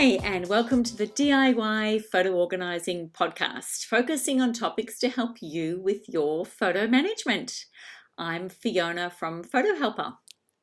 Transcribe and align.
Hi, 0.00 0.18
and 0.24 0.48
welcome 0.48 0.82
to 0.84 0.96
the 0.96 1.06
DIY 1.06 2.06
Photo 2.06 2.32
Organising 2.32 3.10
Podcast, 3.10 3.84
focusing 3.84 4.40
on 4.40 4.54
topics 4.54 4.98
to 5.00 5.10
help 5.10 5.42
you 5.42 5.78
with 5.78 6.08
your 6.08 6.46
photo 6.46 6.86
management. 6.86 7.66
I'm 8.16 8.48
Fiona 8.48 9.10
from 9.10 9.42
Photo 9.42 9.76
Helper. 9.76 10.14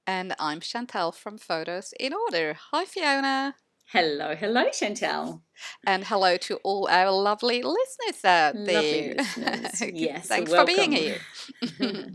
And 0.07 0.33
I'm 0.39 0.59
Chantal 0.59 1.11
from 1.11 1.37
Photos 1.37 1.93
in 1.99 2.15
Order. 2.15 2.57
Hi, 2.71 2.85
Fiona. 2.85 3.53
Hello, 3.91 4.35
hello, 4.35 4.71
Chantal. 4.73 5.43
And 5.85 6.03
hello 6.05 6.37
to 6.37 6.55
all 6.63 6.87
our 6.89 7.11
lovely 7.11 7.61
listeners 7.61 8.25
out 8.25 8.55
Lovely 8.55 9.13
there. 9.13 9.15
listeners. 9.17 9.83
Yes, 9.93 10.27
Thanks 10.27 10.51
for 10.51 10.65
being 10.65 10.93
here. 10.93 11.19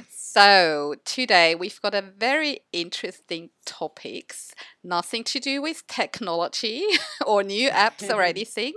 so, 0.36 0.96
today 1.06 1.54
we've 1.54 1.80
got 1.80 1.94
a 1.94 2.02
very 2.02 2.60
interesting 2.70 3.48
topics, 3.64 4.54
nothing 4.84 5.24
to 5.24 5.40
do 5.40 5.62
with 5.62 5.86
technology 5.86 6.84
or 7.26 7.42
new 7.42 7.70
apps 7.70 8.14
or 8.14 8.22
anything, 8.34 8.74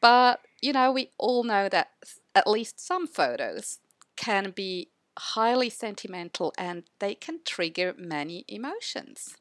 but 0.00 0.40
you 0.60 0.72
know, 0.72 0.90
we 0.90 1.12
all 1.16 1.44
know 1.44 1.68
that 1.68 1.90
at 2.34 2.48
least 2.48 2.84
some 2.84 3.06
photos 3.06 3.78
can 4.16 4.50
be 4.50 4.88
highly 5.16 5.70
sentimental 5.70 6.52
and 6.58 6.82
they 6.98 7.14
can 7.14 7.38
trigger 7.44 7.94
many 7.96 8.44
emotions. 8.48 9.36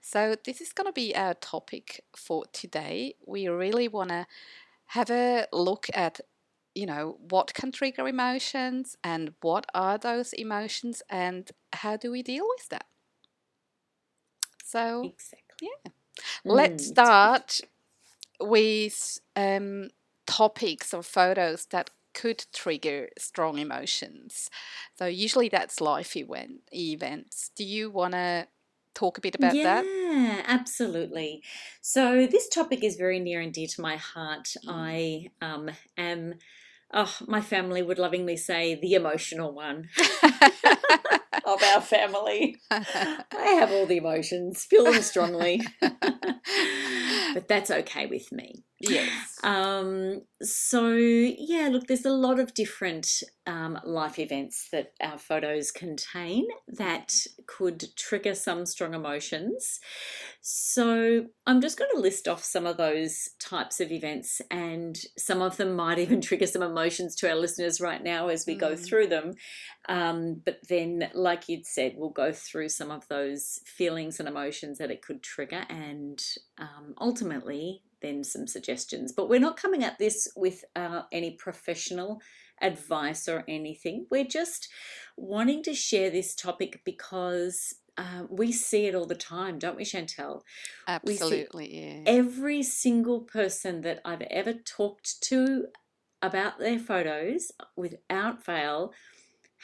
So, 0.00 0.34
this 0.44 0.60
is 0.60 0.72
going 0.72 0.88
to 0.88 0.92
be 0.92 1.14
our 1.14 1.34
topic 1.34 2.02
for 2.16 2.42
today. 2.52 3.14
We 3.24 3.46
really 3.46 3.86
want 3.86 4.08
to 4.08 4.26
have 4.86 5.12
a 5.12 5.46
look 5.52 5.86
at, 5.94 6.20
you 6.78 6.86
know, 6.86 7.16
what 7.18 7.52
can 7.54 7.72
trigger 7.72 8.06
emotions 8.06 8.96
and 9.02 9.32
what 9.40 9.66
are 9.74 9.98
those 9.98 10.32
emotions 10.34 11.02
and 11.10 11.50
how 11.72 11.96
do 11.96 12.12
we 12.12 12.22
deal 12.22 12.46
with 12.56 12.68
that. 12.68 12.86
So, 14.64 15.02
Exactly. 15.02 15.70
let's 16.44 16.84
Mm. 16.84 16.92
start 16.92 17.60
with 18.40 19.20
um, 19.34 19.88
topics 20.26 20.94
or 20.94 21.02
photos 21.02 21.66
that 21.66 21.90
could 22.14 22.46
trigger 22.52 23.08
strong 23.18 23.58
emotions. 23.58 24.50
So, 24.96 25.06
usually 25.06 25.48
that's 25.48 25.80
life 25.80 26.16
event, 26.16 26.60
events. 26.72 27.50
Do 27.56 27.64
you 27.64 27.90
want 27.90 28.12
to 28.12 28.46
talk 28.94 29.18
a 29.18 29.20
bit 29.20 29.34
about 29.34 29.54
yeah, 29.54 29.62
that? 29.64 29.84
Yeah, 29.84 30.42
absolutely. 30.46 31.42
So 31.80 32.26
this 32.26 32.48
topic 32.48 32.82
is 32.82 32.96
very 32.96 33.20
near 33.20 33.40
and 33.40 33.52
dear 33.52 33.66
to 33.68 33.80
my 33.80 33.96
heart. 33.96 34.54
Mm. 34.66 34.68
I 34.68 35.30
um, 35.40 35.70
am, 35.96 36.34
oh, 36.92 37.14
my 37.26 37.40
family 37.40 37.82
would 37.82 37.98
lovingly 37.98 38.36
say, 38.36 38.74
the 38.74 38.94
emotional 38.94 39.52
one 39.52 39.88
of 41.44 41.62
our 41.62 41.80
family. 41.80 42.60
I 42.70 43.56
have 43.58 43.70
all 43.70 43.86
the 43.86 43.98
emotions, 43.98 44.64
feel 44.64 44.84
them 44.84 45.02
strongly, 45.02 45.62
but 45.80 47.48
that's 47.48 47.70
okay 47.70 48.06
with 48.06 48.32
me. 48.32 48.64
Yes. 48.80 49.38
Um, 49.42 50.22
so 50.42 50.88
yeah, 50.88 51.68
look, 51.70 51.86
there's 51.86 52.04
a 52.04 52.10
lot 52.10 52.38
of 52.38 52.54
different 52.54 53.22
um, 53.46 53.78
life 53.84 54.18
events 54.18 54.68
that 54.72 54.92
our 55.00 55.18
photos 55.18 55.70
contain 55.70 56.46
that 56.68 57.14
could 57.46 57.84
trigger 57.96 58.34
some 58.34 58.66
strong 58.66 58.94
emotions. 58.94 59.80
So 60.40 61.26
I'm 61.46 61.60
just 61.60 61.78
going 61.78 61.90
to 61.94 62.00
list 62.00 62.28
off 62.28 62.42
some 62.44 62.66
of 62.66 62.76
those 62.76 63.30
types 63.40 63.80
of 63.80 63.90
events, 63.90 64.40
and 64.50 64.98
some 65.16 65.42
of 65.42 65.56
them 65.56 65.74
might 65.74 65.98
even 65.98 66.20
trigger 66.28 66.46
some 66.46 66.62
emotions 66.62 67.14
to 67.16 67.28
our 67.28 67.36
listeners 67.36 67.80
right 67.80 68.02
now 68.02 68.28
as 68.28 68.46
we 68.46 68.54
go 68.54 68.68
Mm. 68.74 68.78
through 68.86 69.06
them. 69.08 69.32
Um, 69.88 70.42
but 70.44 70.58
then, 70.68 71.10
like 71.14 71.48
you'd 71.48 71.66
said, 71.66 71.94
we'll 71.96 72.10
go 72.10 72.32
through 72.32 72.68
some 72.68 72.90
of 72.90 73.08
those 73.08 73.60
feelings 73.64 74.20
and 74.20 74.28
emotions 74.28 74.78
that 74.78 74.90
it 74.90 75.00
could 75.02 75.22
trigger, 75.22 75.64
and 75.70 76.22
um, 76.58 76.94
ultimately, 77.00 77.82
then 78.02 78.24
some 78.24 78.46
suggestions. 78.46 79.12
But 79.12 79.28
we're 79.28 79.40
not 79.40 79.56
coming 79.56 79.84
at 79.84 79.98
this 79.98 80.28
with 80.36 80.64
uh, 80.76 81.02
any 81.12 81.32
professional 81.32 82.20
advice 82.60 83.28
or 83.28 83.44
anything. 83.48 84.06
We're 84.10 84.24
just 84.24 84.68
wanting 85.16 85.62
to 85.64 85.74
share 85.74 86.10
this 86.10 86.34
topic 86.34 86.82
because 86.84 87.74
uh, 87.96 88.24
we 88.30 88.52
see 88.52 88.86
it 88.86 88.94
all 88.94 89.06
the 89.06 89.14
time, 89.14 89.58
don't 89.58 89.76
we, 89.76 89.84
Chantal? 89.84 90.44
Absolutely, 90.86 91.84
yeah. 91.84 92.02
Every 92.06 92.62
single 92.62 93.20
person 93.20 93.80
that 93.82 94.00
I've 94.04 94.22
ever 94.22 94.52
talked 94.52 95.20
to 95.24 95.66
about 96.22 96.58
their 96.58 96.78
photos, 96.78 97.52
without 97.76 98.44
fail, 98.44 98.92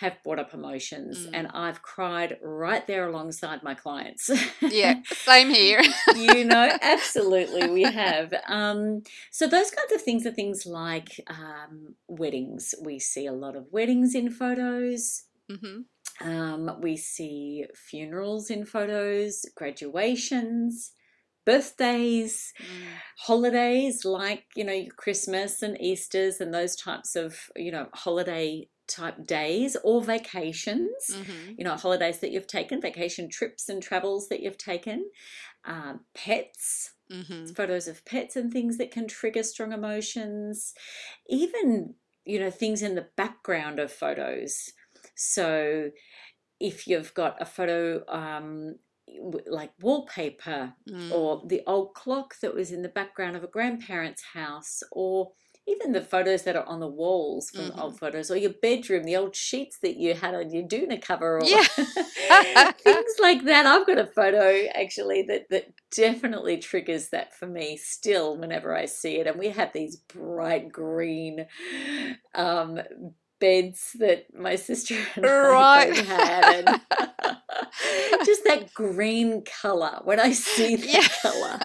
have 0.00 0.16
brought 0.24 0.38
up 0.40 0.52
emotions, 0.52 1.26
Mm. 1.26 1.30
and 1.34 1.46
I've 1.54 1.80
cried 1.82 2.36
right 2.42 2.84
there 2.86 3.08
alongside 3.08 3.62
my 3.62 3.74
clients. 3.74 4.28
yeah, 4.60 5.00
same 5.06 5.50
here. 5.50 5.82
you 6.16 6.44
know, 6.44 6.76
absolutely, 6.82 7.68
we 7.70 7.82
have. 7.82 8.34
Um, 8.48 9.02
so 9.30 9.46
those 9.46 9.70
kinds 9.70 9.92
of 9.92 10.02
things 10.02 10.26
are 10.26 10.32
things 10.32 10.66
like 10.66 11.20
um, 11.28 11.94
weddings. 12.08 12.74
We 12.82 12.98
see 12.98 13.26
a 13.26 13.32
lot 13.32 13.54
of 13.56 13.66
weddings 13.70 14.14
in 14.14 14.30
photos. 14.30 15.24
Mm-hmm. 15.50 16.28
Um, 16.28 16.80
we 16.80 16.96
see 16.96 17.64
funerals 17.74 18.50
in 18.50 18.64
photos, 18.64 19.44
graduations, 19.54 20.92
birthdays, 21.46 22.52
Mm. 22.58 22.86
holidays 23.18 24.04
like 24.04 24.44
you 24.56 24.64
know 24.64 24.84
Christmas 24.96 25.62
and 25.62 25.80
Easter's 25.80 26.40
and 26.40 26.52
those 26.54 26.74
types 26.74 27.14
of 27.16 27.36
you 27.54 27.70
know 27.70 27.86
holiday 27.94 28.68
type 28.94 29.26
days 29.26 29.76
or 29.84 30.02
vacations 30.02 30.90
hmm 31.08 31.54
you 31.56 31.64
know, 31.64 31.76
holidays 31.76 32.20
that 32.20 32.30
you've 32.32 32.46
taken, 32.48 32.80
vacation 32.80 33.28
trips 33.28 33.68
and 33.68 33.82
travels 33.82 34.28
that 34.28 34.40
you've 34.40 34.58
taken, 34.58 35.10
um, 35.64 36.04
pets, 36.14 36.94
hmm 37.10 37.54
photos 37.54 37.88
of 37.88 38.04
pets 38.04 38.36
and 38.36 38.52
things 38.52 38.78
that 38.78 38.90
can 38.90 39.06
trigger 39.06 39.42
strong 39.42 39.72
emotions, 39.72 40.74
even, 41.28 41.94
you 42.24 42.38
know, 42.40 42.50
things 42.50 42.82
in 42.82 42.94
the 42.94 43.08
background 43.16 43.78
of 43.78 43.92
photos. 43.92 44.72
So 45.14 45.90
if 46.60 46.86
you've 46.86 47.14
got 47.14 47.40
a 47.40 47.46
photo 47.46 48.04
um, 48.08 48.76
like 49.46 49.72
wallpaper 49.80 50.74
Mm. 50.86 51.10
or 51.10 51.42
the 51.46 51.62
old 51.66 51.94
clock 51.94 52.38
that 52.40 52.54
was 52.54 52.72
in 52.72 52.82
the 52.82 52.88
background 52.88 53.36
of 53.36 53.44
a 53.44 53.48
grandparent's 53.48 54.22
house 54.22 54.82
or 54.90 55.32
even 55.66 55.92
the 55.92 56.02
photos 56.02 56.42
that 56.42 56.56
are 56.56 56.66
on 56.66 56.80
the 56.80 56.88
walls 56.88 57.50
from 57.50 57.72
Mhm. 57.72 57.78
old 57.78 57.98
photos 57.98 58.30
or 58.30 58.36
your 58.36 58.52
bedroom 58.62 59.04
the 59.04 59.16
old 59.16 59.34
sheets 59.34 59.78
that 59.82 59.96
you 59.96 60.14
had 60.14 60.34
on 60.34 60.50
your 60.52 60.62
doona 60.64 61.00
cover 61.00 61.40
or 61.40 61.50
Yeah. 61.50 61.66
things 62.82 63.14
like 63.20 63.44
that 63.44 63.66
i've 63.66 63.86
got 63.86 63.98
a 63.98 64.06
photo 64.06 64.66
actually 64.74 65.22
that 65.22 65.42
that 65.50 65.64
definitely 65.94 66.58
triggers 66.58 67.08
that 67.10 67.34
for 67.34 67.46
me 67.46 67.76
still 67.76 68.36
whenever 68.38 68.74
i 68.76 68.84
see 68.84 69.16
it 69.16 69.26
and 69.26 69.38
we 69.38 69.48
have 69.48 69.72
these 69.72 69.96
bright 69.96 70.70
green 70.70 71.46
um 72.34 72.78
beds 73.40 73.94
that 73.98 74.26
my 74.34 74.56
sister 74.56 74.94
and 75.16 75.32
I 75.42 75.64
both 75.72 75.98
had 75.98 76.48
and 76.48 76.76
just 78.24 78.44
that 78.44 78.72
green 78.74 79.42
color 79.44 80.00
when 80.04 80.20
i 80.20 80.32
see 80.32 80.76
that 80.76 80.88
Yeah. 80.92 81.08
color 81.22 81.60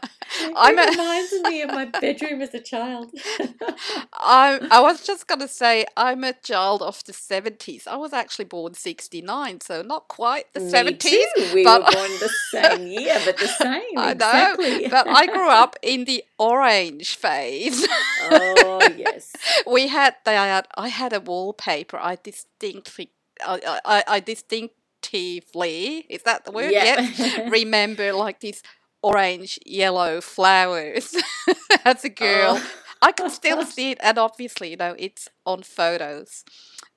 I'm 0.56 0.78
it 0.78 0.88
a- 0.88 0.92
reminds 0.92 1.34
me 1.50 1.62
of 1.62 1.70
my 1.72 1.86
bedroom 2.02 2.42
as 2.42 2.54
a 2.54 2.60
child 2.60 3.12
I 4.14 4.60
I 4.72 4.80
was 4.82 5.04
just 5.06 5.28
gonna 5.28 5.48
say 5.48 5.86
I'm 5.98 6.24
a 6.24 6.34
child 6.34 6.82
of 6.82 7.04
the 7.06 7.14
seventies. 7.14 7.88
I 7.88 7.96
was 7.98 8.14
actually 8.14 8.46
born 8.46 8.74
sixty 8.74 9.22
nine, 9.22 9.62
so 9.62 9.82
not 9.82 10.08
quite 10.08 10.52
the 10.54 10.62
seventies. 10.70 11.26
we 11.54 11.64
but- 11.64 11.82
were 11.82 11.92
born 11.92 12.12
the 12.20 12.34
same 12.52 12.88
year 12.88 13.18
but 13.26 13.38
the 13.38 13.48
same 13.66 13.98
I 13.98 14.14
know, 14.14 14.90
but 14.90 15.08
I 15.08 15.26
grew 15.28 15.50
up 15.50 15.76
in 15.82 16.06
the 16.06 16.24
orange 16.38 17.16
phase. 17.16 17.88
oh 18.32 18.90
yes 18.98 19.36
we 19.68 19.88
had 19.88 20.16
had 20.26 20.68
I 20.76 20.88
had 20.90 21.14
a 21.14 21.20
wallpaper. 21.20 21.98
I 21.98 22.18
distinctly 22.22 23.12
I 23.46 23.80
I, 23.86 24.04
I 24.16 24.20
distinctively 24.20 26.06
is 26.10 26.24
that 26.24 26.46
the 26.46 26.52
word? 26.52 26.72
Yeah. 26.72 27.50
Remember 27.50 28.14
like 28.14 28.40
these 28.40 28.62
orange 29.02 29.60
yellow 29.66 30.22
flowers 30.22 31.16
as 31.86 32.04
a 32.06 32.10
girl. 32.10 32.58
Oh. 32.60 32.72
I 33.02 33.12
can 33.14 33.30
still 33.30 33.64
see 33.76 33.92
it, 33.92 33.98
and 34.02 34.18
obviously, 34.18 34.72
you 34.72 34.78
know, 34.78 34.96
it's 35.00 35.30
on 35.46 35.64
photos. 35.64 36.44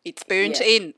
It's 0.04 0.24
burnt 0.24 0.60
Yeah. 0.60 0.66
in. 0.66 0.94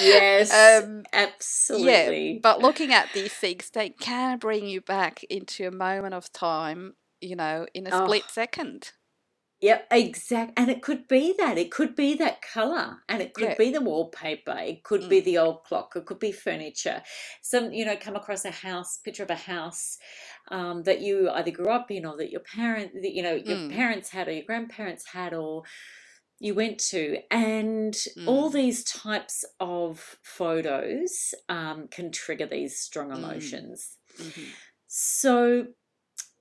yes 0.00 0.52
Um, 0.84 1.02
absolutely 1.12 2.38
But 2.42 2.60
looking 2.60 2.92
at 2.92 3.08
these 3.12 3.32
things, 3.32 3.70
they 3.70 3.90
can 3.90 4.38
bring 4.38 4.66
you 4.68 4.80
back 4.80 5.24
into 5.24 5.66
a 5.66 5.70
moment 5.72 6.14
of 6.14 6.32
time, 6.32 6.94
you 7.20 7.34
know, 7.36 7.66
in 7.74 7.86
a 7.86 7.90
Oh. 7.92 8.04
split 8.04 8.30
second. 8.30 8.92
Yep, 9.60 9.88
exact. 9.90 10.52
And 10.56 10.70
it 10.70 10.82
could 10.82 11.08
be 11.08 11.34
that. 11.38 11.58
It 11.58 11.72
could 11.72 11.96
be 11.96 12.14
that 12.14 12.42
color, 12.42 12.98
and 13.08 13.20
it 13.20 13.34
could 13.34 13.48
Yeah. 13.48 13.54
be 13.56 13.70
the 13.70 13.80
wallpaper. 13.80 14.56
It 14.56 14.84
could 14.84 15.08
be 15.08 15.20
the 15.20 15.38
old 15.38 15.64
clock. 15.64 15.94
It 15.96 16.06
could 16.06 16.20
be 16.20 16.30
furniture. 16.30 17.02
Some, 17.42 17.72
you 17.72 17.84
know, 17.84 17.96
come 17.96 18.14
across 18.14 18.44
a 18.44 18.52
house, 18.52 18.98
picture 18.98 19.24
of 19.24 19.30
a 19.30 19.34
house 19.34 19.98
um, 20.50 20.84
that 20.84 21.00
you 21.00 21.28
either 21.30 21.50
grew 21.50 21.70
up 21.70 21.90
in, 21.90 22.06
or 22.06 22.16
that 22.18 22.30
your 22.30 22.40
parent, 22.42 22.92
that, 23.02 23.12
you 23.12 23.22
know, 23.22 23.34
your 23.34 23.56
Mm. 23.56 23.70
parents 23.70 24.10
had, 24.10 24.28
or 24.28 24.32
your 24.32 24.44
grandparents 24.44 25.06
had, 25.08 25.34
or 25.34 25.64
you 26.38 26.54
went 26.54 26.78
to, 26.78 27.18
and 27.32 27.96
all 28.26 28.48
Mm. 28.48 28.52
these 28.52 28.84
types 28.84 29.44
of 29.58 30.18
photos 30.22 31.34
um, 31.48 31.88
can 31.88 32.12
trigger 32.12 32.46
these 32.46 32.78
strong 32.78 33.10
Mm. 33.10 33.24
emotions. 33.24 33.96
Mhm. 34.20 34.54
So 34.86 35.66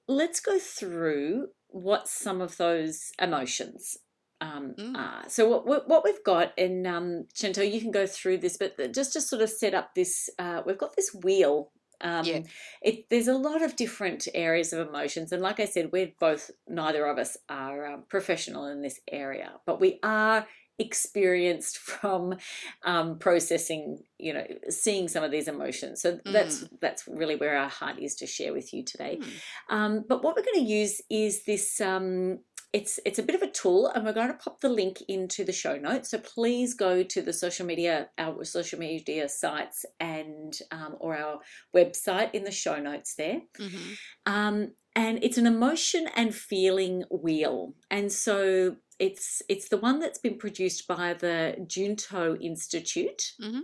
let's 0.08 0.40
go 0.40 0.60
through 0.60 1.48
what 1.70 2.08
some 2.08 2.42
of 2.42 2.58
those 2.58 3.12
emotions 3.22 3.98
um, 4.40 4.76
Mm. 4.78 4.96
are. 4.96 5.24
So 5.28 5.48
what 5.50 5.88
what 5.88 6.04
we've 6.04 6.24
got, 6.24 6.54
and 6.58 6.86
um, 6.86 7.28
Chantal, 7.34 7.64
you 7.64 7.82
can 7.82 7.92
go 7.92 8.06
through 8.06 8.38
this, 8.40 8.58
but 8.58 8.94
just 8.94 9.14
to 9.14 9.22
sort 9.22 9.42
of 9.42 9.50
set 9.50 9.74
up 9.74 9.96
this, 9.96 10.30
uh, 10.38 10.62
we've 10.66 10.78
got 10.78 10.96
this 10.96 11.14
wheel. 11.14 11.72
Um, 12.02 12.26
Yeah. 12.26 12.42
it, 12.84 13.10
there's 13.10 13.28
a 13.28 13.34
lot 13.38 13.64
of 13.64 13.76
different 13.76 14.28
areas 14.36 14.72
of 14.74 14.88
emotions, 14.88 15.32
and 15.32 15.42
like 15.42 15.60
I 15.60 15.66
said, 15.66 15.90
we're 15.92 16.12
both 16.20 16.52
neither 16.68 17.06
of 17.08 17.18
us 17.18 17.38
are 17.50 17.88
um, 17.88 18.04
professional 18.08 18.68
in 18.68 18.84
this 18.84 19.00
area, 19.12 19.54
but 19.66 19.80
we 19.80 20.00
are 20.04 20.46
experienced 20.80 21.78
from 21.78 22.36
um, 22.84 23.18
processing, 23.20 24.04
you 24.18 24.34
know, 24.34 24.46
seeing 24.70 25.08
some 25.08 25.24
of 25.24 25.32
these 25.32 25.48
emotions. 25.48 26.02
So 26.02 26.20
that's 26.26 26.66
that's 26.82 27.08
really 27.08 27.36
where 27.36 27.58
our 27.58 27.70
heart 27.70 28.00
is 28.00 28.16
to 28.16 28.28
share 28.28 28.54
with 28.54 28.74
you 28.74 28.84
today. 28.84 29.20
Mm. 29.20 29.76
Um, 29.76 30.06
but 30.08 30.24
what 30.24 30.36
we're 30.36 30.44
going 30.44 30.66
to 30.66 30.72
use 30.72 31.02
is 31.10 31.44
this. 31.46 31.82
Um, 31.82 32.40
it's 32.74 33.00
it's 33.06 33.18
a 33.18 33.24
bit 33.24 33.36
of 33.36 33.42
a 33.42 33.50
tool, 33.50 33.88
and 33.88 34.06
we're 34.06 34.14
going 34.14 34.28
to 34.28 34.34
pop 34.34 34.60
the 34.60 34.70
link 34.70 35.02
into 35.08 35.46
the 35.46 35.54
show 35.54 35.78
notes. 35.78 36.12
So 36.12 36.18
please 36.18 36.74
go 36.74 37.02
to 37.02 37.22
the 37.22 37.32
social 37.32 37.66
media, 37.66 38.10
our 38.18 38.44
social 38.44 38.78
media 38.78 39.30
sites, 39.30 39.86
and 40.00 40.54
um, 40.72 40.98
or 41.00 41.18
our 41.18 41.40
website 41.76 42.32
in 42.34 42.44
the 42.44 42.52
show 42.52 42.80
notes 42.80 43.16
there. 43.16 43.42
Mhm. 43.58 43.98
Um, 44.26 44.72
and 44.96 45.24
it's 45.24 45.38
an 45.38 45.48
emotion 45.48 46.08
and 46.16 46.36
feeling 46.36 47.04
wheel, 47.10 47.74
and 47.90 48.12
so 48.12 48.76
it's 49.00 49.42
it's 49.50 49.70
the 49.70 49.78
one 49.78 50.00
that's 50.00 50.20
been 50.20 50.38
produced 50.38 50.88
by 50.88 51.14
the 51.14 51.66
Junto 51.68 52.38
Institute, 52.40 53.34
Mhm. 53.40 53.62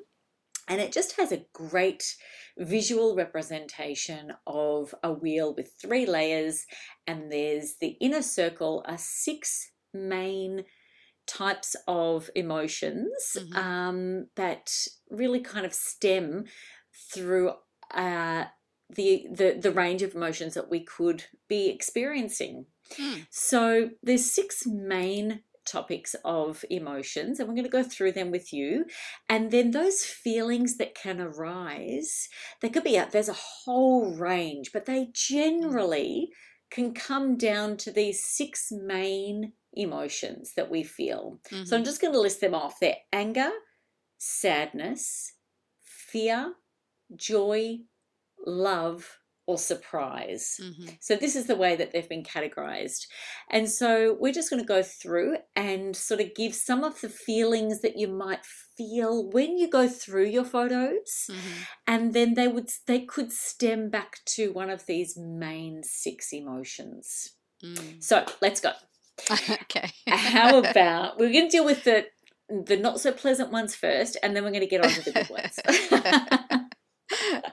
and 0.68 0.80
it 0.82 0.92
just 0.94 1.18
has 1.18 1.32
a 1.32 1.46
great 1.54 2.16
visual 2.58 3.16
representation 3.16 4.34
of 4.48 4.96
a 5.04 5.12
wheel 5.12 5.54
with 5.56 5.74
three 5.82 6.06
layers, 6.06 6.66
and 7.08 7.32
there's 7.32 7.78
the 7.78 7.98
inner 8.02 8.22
circle 8.22 8.84
are 8.88 8.98
six 8.98 9.72
main 9.94 10.66
types 11.28 11.76
of 11.88 12.30
emotions 12.36 13.38
Mhm. 13.38 13.56
um, 13.56 14.30
that 14.36 14.88
really 15.10 15.42
kind 15.42 15.66
of 15.66 15.74
stem 15.74 16.46
through 17.14 17.54
uh, 17.92 18.46
the, 18.90 19.28
the 19.32 19.58
the 19.60 19.72
range 19.72 20.02
of 20.04 20.16
emotions 20.16 20.54
that 20.56 20.70
we 20.70 20.84
could 20.86 21.26
be 21.48 21.70
experiencing. 21.70 22.68
Mm. 22.98 23.28
So 23.30 23.90
there's 24.02 24.30
six 24.34 24.66
main 24.66 25.42
topics 25.66 26.14
of 26.26 26.66
emotions 26.70 27.40
and 27.40 27.48
we're 27.48 27.56
going 27.56 27.64
to 27.64 27.70
go 27.70 27.84
through 27.84 28.12
them 28.12 28.32
with 28.32 28.52
you 28.52 28.86
and 29.30 29.50
then 29.50 29.72
those 29.72 30.04
feelings 30.04 30.76
that 30.78 30.94
can 30.94 31.22
arise 31.22 32.28
there 32.60 32.70
could 32.70 32.84
be 32.84 32.98
a, 32.98 33.08
there's 33.10 33.30
a 33.30 33.34
whole 33.34 34.14
range 34.14 34.72
but 34.74 34.86
they 34.86 35.08
generally 35.14 36.30
can 36.70 36.94
come 36.94 37.38
down 37.38 37.78
to 37.78 37.94
these 37.94 38.22
six 38.26 38.74
main 38.74 39.54
emotions 39.72 40.52
that 40.58 40.70
we 40.70 40.84
feel 40.84 41.40
so 41.64 41.78
i'm 41.78 41.82
Mhm. 41.82 41.86
just 41.86 42.02
going 42.02 42.12
to 42.14 42.20
list 42.20 42.42
them 42.42 42.54
off 42.54 42.82
they're 42.82 42.98
anger 43.14 43.50
sadness 44.18 45.34
fear 45.82 46.54
joy 47.16 47.78
love 48.46 49.20
or 49.46 49.58
surprise 49.58 50.58
Mhm. 50.62 50.98
so 51.02 51.16
this 51.16 51.36
is 51.36 51.48
the 51.48 51.56
way 51.56 51.76
that 51.76 51.92
they've 51.92 52.08
been 52.08 52.24
categorized. 52.24 53.08
And 53.50 53.70
so 53.70 54.16
we're 54.20 54.32
just 54.34 54.50
going 54.50 54.62
to 54.62 54.68
go 54.68 54.82
through 54.84 55.38
and 55.56 55.96
sort 55.96 56.22
of 56.22 56.34
give 56.34 56.56
some 56.56 56.84
of 56.84 57.02
the 57.02 57.10
feelings 57.10 57.82
that 57.82 57.98
you 57.98 58.08
might 58.08 58.46
feel 58.78 59.30
when 59.30 59.58
you 59.58 59.68
go 59.70 59.88
through 59.88 60.26
your 60.28 60.46
photos 60.46 61.30
Mhm. 61.30 61.66
and 61.88 62.14
then 62.14 62.34
they 62.36 62.48
would 62.48 62.70
they 62.88 63.02
could 63.02 63.32
stem 63.34 63.90
back 63.90 64.20
to 64.26 64.52
one 64.54 64.70
of 64.70 64.86
these 64.86 65.18
main 65.18 65.84
six 65.84 66.32
emotions. 66.34 67.32
Mm. 67.64 68.02
So, 68.04 68.26
let's 68.42 68.60
go. 68.62 68.72
okay. 69.32 69.92
How 70.08 70.58
about 70.64 71.18
we're 71.20 71.32
going 71.32 71.50
to 71.50 71.58
deal 71.58 71.66
with 71.66 71.84
the 71.84 72.08
the 72.50 72.76
not 72.78 73.00
so 73.00 73.12
pleasant 73.12 73.52
ones 73.52 73.74
first 73.76 74.18
and 74.22 74.36
then 74.36 74.44
we're 74.44 74.52
going 74.52 74.62
to 74.62 74.68
get 74.68 74.84
on 74.84 74.90
to 74.92 75.02
the 75.02 75.12
good 75.12 75.30
ones. 75.30 75.60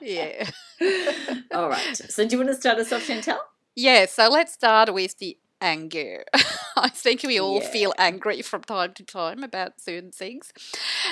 yeah. 0.00 0.48
All 1.54 1.68
right. 1.68 1.96
So 1.96 2.26
do 2.26 2.32
you 2.32 2.38
want 2.38 2.50
to 2.50 2.60
start 2.60 2.78
us 2.78 2.92
off, 2.92 3.06
Chantal? 3.06 3.38
Yeah, 3.76 4.06
so 4.06 4.28
let's 4.28 4.52
start 4.52 4.92
with 4.92 5.18
the 5.18 5.38
anger. 5.60 6.24
I 6.76 6.88
think 6.88 7.22
we 7.22 7.38
all 7.38 7.60
Yeah. 7.60 7.68
feel 7.70 7.94
angry 7.98 8.42
from 8.42 8.62
time 8.62 8.94
to 8.94 9.04
time 9.04 9.42
about 9.44 9.80
certain 9.80 10.10
things. 10.10 10.52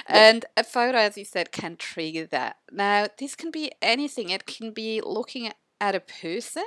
And 0.06 0.44
a 0.56 0.64
photo, 0.64 0.98
as 0.98 1.18
you 1.18 1.24
said, 1.24 1.52
can 1.52 1.76
trigger 1.76 2.26
that. 2.26 2.56
Now, 2.72 3.08
this 3.18 3.34
can 3.34 3.50
be 3.50 3.72
anything, 3.82 4.30
it 4.30 4.46
can 4.46 4.72
be 4.72 5.00
looking 5.02 5.52
at 5.80 5.94
a 5.94 6.00
person, 6.00 6.64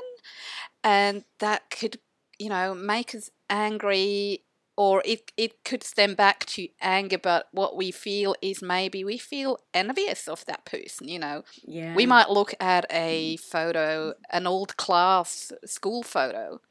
and 0.84 1.24
that 1.40 1.70
could, 1.70 2.00
you 2.40 2.50
know, 2.50 2.74
make 2.74 3.14
us 3.16 3.30
angry. 3.50 4.44
Or 4.78 5.02
it, 5.06 5.32
it 5.38 5.64
could 5.64 5.84
stem 5.84 6.16
back 6.16 6.46
to 6.48 6.68
anger, 6.82 7.18
but 7.18 7.48
what 7.52 7.76
we 7.76 7.92
feel 7.92 8.36
is 8.42 8.62
maybe 8.62 9.04
we 9.04 9.18
feel 9.18 9.58
envious 9.74 10.28
of 10.28 10.46
that 10.46 10.66
person, 10.66 11.08
you 11.08 11.20
know. 11.20 11.44
Yeah. 11.64 11.94
We 11.96 12.06
might 12.06 12.30
look 12.30 12.54
at 12.60 12.86
a 12.92 13.38
photo, 13.38 14.14
an 14.32 14.48
old 14.48 14.78
class 14.78 15.52
school 15.66 16.04
photo, 16.04 16.62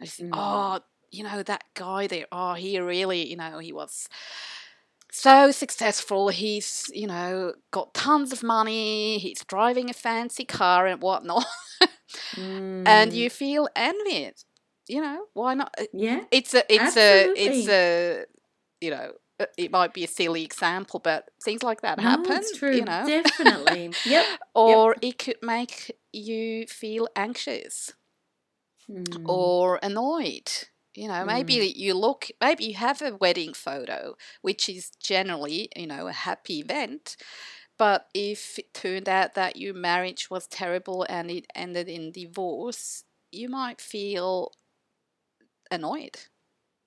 and 0.00 0.08
think, 0.08 0.30
Mm. 0.30 0.38
oh, 0.38 0.80
you 1.10 1.24
know, 1.24 1.42
that 1.42 1.64
guy 1.74 2.06
there, 2.06 2.26
oh, 2.32 2.54
he 2.54 2.78
really, 2.78 3.26
you 3.28 3.36
know, 3.36 3.58
he 3.58 3.72
was 3.72 4.08
so 5.10 5.50
successful. 5.50 6.28
He's, 6.28 6.90
you 6.94 7.06
know, 7.06 7.54
got 7.70 7.94
tons 7.94 8.32
of 8.32 8.42
money, 8.42 9.18
he's 9.18 9.44
driving 9.44 9.90
a 9.90 9.94
fancy 9.94 10.44
car 10.44 10.86
and 10.86 11.00
whatnot. 11.02 11.46
and 12.86 13.12
Mm. 13.12 13.14
you 13.14 13.30
feel 13.30 13.68
envious. 13.76 14.44
You 14.90 15.00
know, 15.00 15.26
why 15.34 15.54
not? 15.54 15.72
Uh, 15.78 15.84
Yeah. 15.92 16.24
It's 16.32 16.52
a, 16.52 16.64
it's 16.72 16.96
a, 16.96 17.32
it's 17.36 17.68
a, 17.68 18.24
you 18.80 18.90
know, 18.90 19.12
uh, 19.38 19.46
it 19.56 19.70
might 19.70 19.94
be 19.94 20.02
a 20.04 20.08
silly 20.08 20.44
example, 20.44 20.98
but 20.98 21.28
things 21.44 21.62
like 21.62 21.82
that 21.82 22.00
No, 22.00 22.10
happen. 22.10 22.38
it's 22.38 22.58
true. 22.58 22.76
You 22.76 22.84
know, 22.84 23.04
Definitely. 23.06 23.94
Yep. 24.04 24.26
or 24.54 24.96
it 25.00 25.18
could 25.18 25.38
make 25.42 25.96
you 26.12 26.66
feel 26.66 27.08
anxious 27.14 27.92
Mm. 28.90 29.28
or 29.28 29.78
annoyed. 29.82 30.50
You 30.94 31.06
know, 31.08 31.24
maybe 31.24 31.72
you 31.76 31.94
look, 31.94 32.26
maybe 32.40 32.64
you 32.64 32.74
have 32.74 33.00
a 33.00 33.14
wedding 33.16 33.54
photo, 33.54 34.16
which 34.42 34.68
is 34.68 34.90
generally, 35.00 35.68
you 35.76 35.86
know, 35.86 36.08
a 36.08 36.12
happy 36.12 36.58
event. 36.58 37.16
But 37.78 38.08
if 38.14 38.58
it 38.58 38.74
turned 38.74 39.08
out 39.08 39.34
that 39.34 39.56
your 39.56 39.74
marriage 39.74 40.30
was 40.30 40.46
terrible 40.48 41.06
and 41.08 41.30
it 41.30 41.46
ended 41.54 41.88
in 41.88 42.10
divorce, 42.12 43.04
you 43.30 43.48
might 43.48 43.80
feel 43.80 44.52
annoyed 45.70 46.18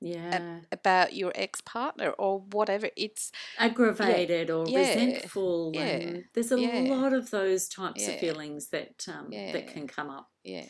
yeah. 0.03 0.59
about 0.71 1.13
your 1.15 1.31
ex 1.35 1.61
partner 1.61 2.09
or 2.11 2.39
whatever. 2.51 2.89
It's 2.97 3.31
Aggravated 3.57 4.49
or 4.49 4.67
Yeah. 4.67 4.79
resentful. 4.79 5.71
Yeah. 5.73 5.81
And 5.81 6.25
there's 6.33 6.51
a 6.51 6.59
Yeah. 6.59 6.79
lot 6.93 7.13
of 7.13 7.31
those 7.31 7.67
types 7.69 8.03
Yeah. 8.03 8.09
of 8.13 8.19
feelings 8.19 8.69
that 8.69 9.05
um, 9.07 9.31
Yeah. 9.31 9.53
that 9.53 9.67
can 9.67 9.87
come 9.87 10.09
up. 10.09 10.29
yeah, 10.43 10.65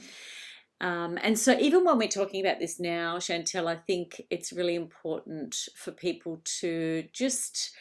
Um, 0.82 1.18
and 1.22 1.40
so, 1.40 1.58
even 1.58 1.84
when 1.84 1.98
we're 1.98 2.08
talking 2.08 2.46
about 2.46 2.60
this 2.60 2.80
now, 2.80 3.18
Chantal, 3.18 3.68
I 3.68 3.76
think 3.76 4.22
it's 4.30 4.54
really 4.54 4.76
important 4.76 5.56
for 5.76 5.92
people 5.92 6.42
to 6.60 7.08
just 7.12 7.72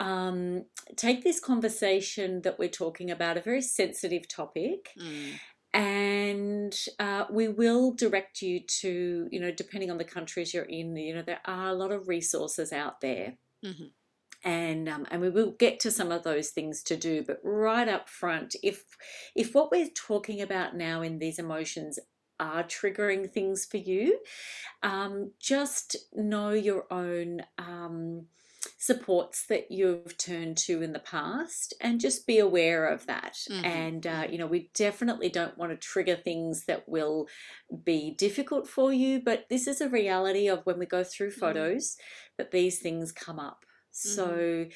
um, 0.00 0.64
take 0.96 1.22
this 1.22 1.38
conversation 1.38 2.42
that 2.42 2.58
we're 2.58 2.68
talking 2.68 3.10
about, 3.12 3.36
a 3.36 3.40
very 3.40 3.62
sensitive 3.62 4.26
topic, 4.26 4.90
mm, 4.98 5.38
and 5.74 6.74
uh, 7.00 7.26
we 7.30 7.48
will 7.48 7.92
direct 7.92 8.42
you 8.42 8.60
to, 8.60 9.28
you 9.32 9.40
know, 9.40 9.52
depending 9.52 9.90
on 9.90 9.98
the 9.98 10.04
countries 10.04 10.54
you're 10.54 10.64
in, 10.64 10.96
you 10.96 11.14
know, 11.14 11.22
there 11.22 11.42
are 11.46 11.68
a 11.70 11.74
lot 11.74 11.92
of 11.92 12.08
resources 12.08 12.72
out 12.72 13.02
there. 13.02 13.38
mhm, 13.62 13.94
And 14.44 14.90
um, 14.90 15.06
and 15.10 15.22
we 15.22 15.30
will 15.30 15.52
get 15.52 15.80
to 15.80 15.90
some 15.90 16.12
of 16.12 16.22
those 16.22 16.50
things 16.50 16.82
to 16.84 16.96
do, 16.98 17.22
but 17.22 17.40
right 17.42 17.88
up 17.88 18.10
front, 18.10 18.54
if 18.62 18.84
if 19.34 19.54
what 19.54 19.70
we're 19.70 19.88
talking 19.88 20.42
about 20.42 20.76
now 20.76 21.00
in 21.00 21.18
these 21.18 21.38
emotions 21.38 21.98
are 22.38 22.62
triggering 22.62 23.30
things 23.30 23.64
for 23.64 23.78
you, 23.78 24.20
um, 24.82 25.32
just 25.40 25.96
know 26.14 26.50
your 26.50 26.92
own 26.92 27.42
um, 27.58 28.28
supports 28.78 29.46
that 29.46 29.70
you've 29.70 30.16
turned 30.18 30.56
to 30.58 30.82
in 30.82 30.92
the 30.92 30.98
past, 31.00 31.74
and 31.80 32.00
just 32.00 32.26
be 32.26 32.38
aware 32.38 32.86
of 32.86 33.06
that. 33.06 33.38
Mhm, 33.48 33.64
And 33.64 34.06
uh, 34.06 34.26
you 34.30 34.38
know, 34.38 34.46
we 34.46 34.70
definitely 34.74 35.28
don't 35.28 35.56
want 35.58 35.72
to 35.72 35.76
trigger 35.78 36.16
things 36.16 36.64
that 36.66 36.88
will 36.88 37.28
be 37.82 38.14
difficult 38.14 38.68
for 38.68 38.92
you, 38.92 39.20
but 39.22 39.46
this 39.48 39.66
is 39.66 39.80
a 39.80 39.88
reality 39.88 40.48
of 40.48 40.64
when 40.66 40.78
we 40.78 40.86
go 40.86 41.04
through 41.04 41.30
Mhm. 41.36 41.68
photos 41.70 41.96
that 42.38 42.50
these 42.50 42.80
things 42.80 43.12
come 43.12 43.38
up. 43.38 43.64
So, 43.90 44.66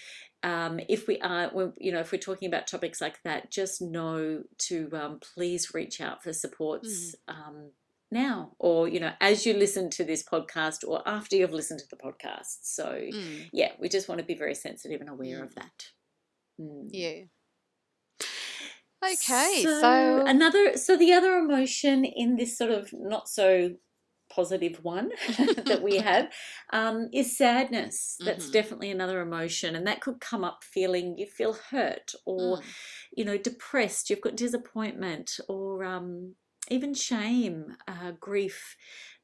um, 0.45 0.79
if 0.89 1.09
we 1.09 1.19
are, 1.21 1.51
you 1.79 1.91
know, 1.91 2.01
if 2.01 2.13
we're 2.13 2.19
talking 2.19 2.49
about 2.49 2.67
topics 2.69 3.01
like 3.01 3.23
that, 3.25 3.51
just 3.51 3.83
know 3.83 4.45
to 4.59 4.89
um, 4.93 5.19
please 5.21 5.75
reach 5.75 6.01
out 6.01 6.23
for 6.23 6.33
supports 6.33 7.15
um, 7.27 7.73
now, 8.11 8.53
or 8.59 8.89
you 8.89 9.01
know, 9.01 9.13
as 9.21 9.45
you 9.47 9.55
listen 9.55 9.91
to 9.91 10.05
this 10.05 10.23
podcast, 10.23 10.87
or 10.87 11.03
after 11.07 11.37
you've 11.37 11.53
listened 11.53 11.81
to 11.81 11.89
the 11.89 11.97
podcast. 11.97 12.59
So, 12.63 12.87
mm, 12.87 13.49
yeah, 13.53 13.73
we 13.79 13.89
just 13.89 14.09
want 14.09 14.21
to 14.21 14.25
be 14.27 14.35
very 14.35 14.55
sensitive 14.55 15.01
and 15.01 15.11
aware 15.11 15.43
of 15.43 15.55
that. 15.55 15.89
Mm. 16.61 16.89
yeah. 16.91 17.23
Okay, 19.05 19.63
so, 19.63 20.25
another 20.27 20.77
so 20.77 20.97
the 20.97 21.13
other 21.13 21.39
emotion 21.39 22.05
in 22.05 22.37
this 22.37 22.59
sort 22.59 22.73
of 22.73 22.93
not 22.93 23.29
so 23.29 23.77
positive 24.29 24.83
one 24.85 25.11
that 25.67 25.83
we 25.83 25.97
have 25.97 26.31
um, 26.73 27.09
is 27.13 27.37
sadness. 27.37 28.17
That's 28.25 28.49
Mhm. 28.49 28.53
definitely 28.53 28.91
another 28.91 29.21
emotion, 29.21 29.77
and 29.77 29.87
that 29.87 30.01
could 30.01 30.21
come 30.21 30.43
up 30.43 30.65
feeling 30.65 31.17
you 31.17 31.27
feel 31.27 31.53
hurt 31.53 32.13
or 32.25 32.59
Mm, 32.59 32.65
you 33.17 33.25
know 33.25 33.39
depressed. 33.39 34.11
You've 34.11 34.21
got 34.21 34.37
disappointment 34.37 35.39
or 35.49 35.85
um, 35.85 36.35
even 36.71 36.95
shame, 36.95 37.77
uh, 37.87 38.13
grief. 38.21 38.77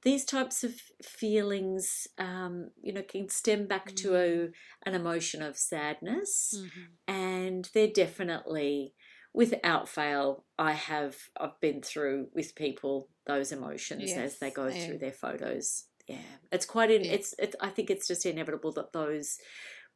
These 0.02 0.24
types 0.24 0.64
of 0.64 0.74
feelings, 1.02 2.06
um, 2.18 2.70
you 2.82 2.92
know, 2.92 3.02
can 3.02 3.28
stem 3.28 3.66
back 3.66 3.94
to 3.96 4.16
a, 4.16 4.48
an 4.88 4.94
emotion 4.94 5.42
of 5.42 5.56
sadness 5.56 6.54
mhm. 6.58 6.86
and 7.08 7.68
they're 7.74 7.88
definitely 7.88 8.94
without 9.32 9.88
fail 9.88 10.44
i 10.60 10.70
have 10.72 11.16
i've 11.40 11.58
been 11.60 11.82
through 11.82 12.28
with 12.34 12.54
people 12.54 13.08
those 13.26 13.50
emotions 13.50 14.12
as 14.12 14.38
they 14.38 14.48
go 14.50 14.68
yeah. 14.68 14.86
through 14.86 14.98
their 14.98 15.10
photos 15.10 15.86
yeah 16.06 16.18
it's 16.52 16.64
quite 16.66 16.88
in, 16.90 17.02
Yeah. 17.02 17.12
it's 17.14 17.34
it's 17.40 17.56
i 17.60 17.68
think 17.68 17.90
it's 17.90 18.06
just 18.06 18.24
inevitable 18.26 18.70
that 18.74 18.92
those 18.92 19.38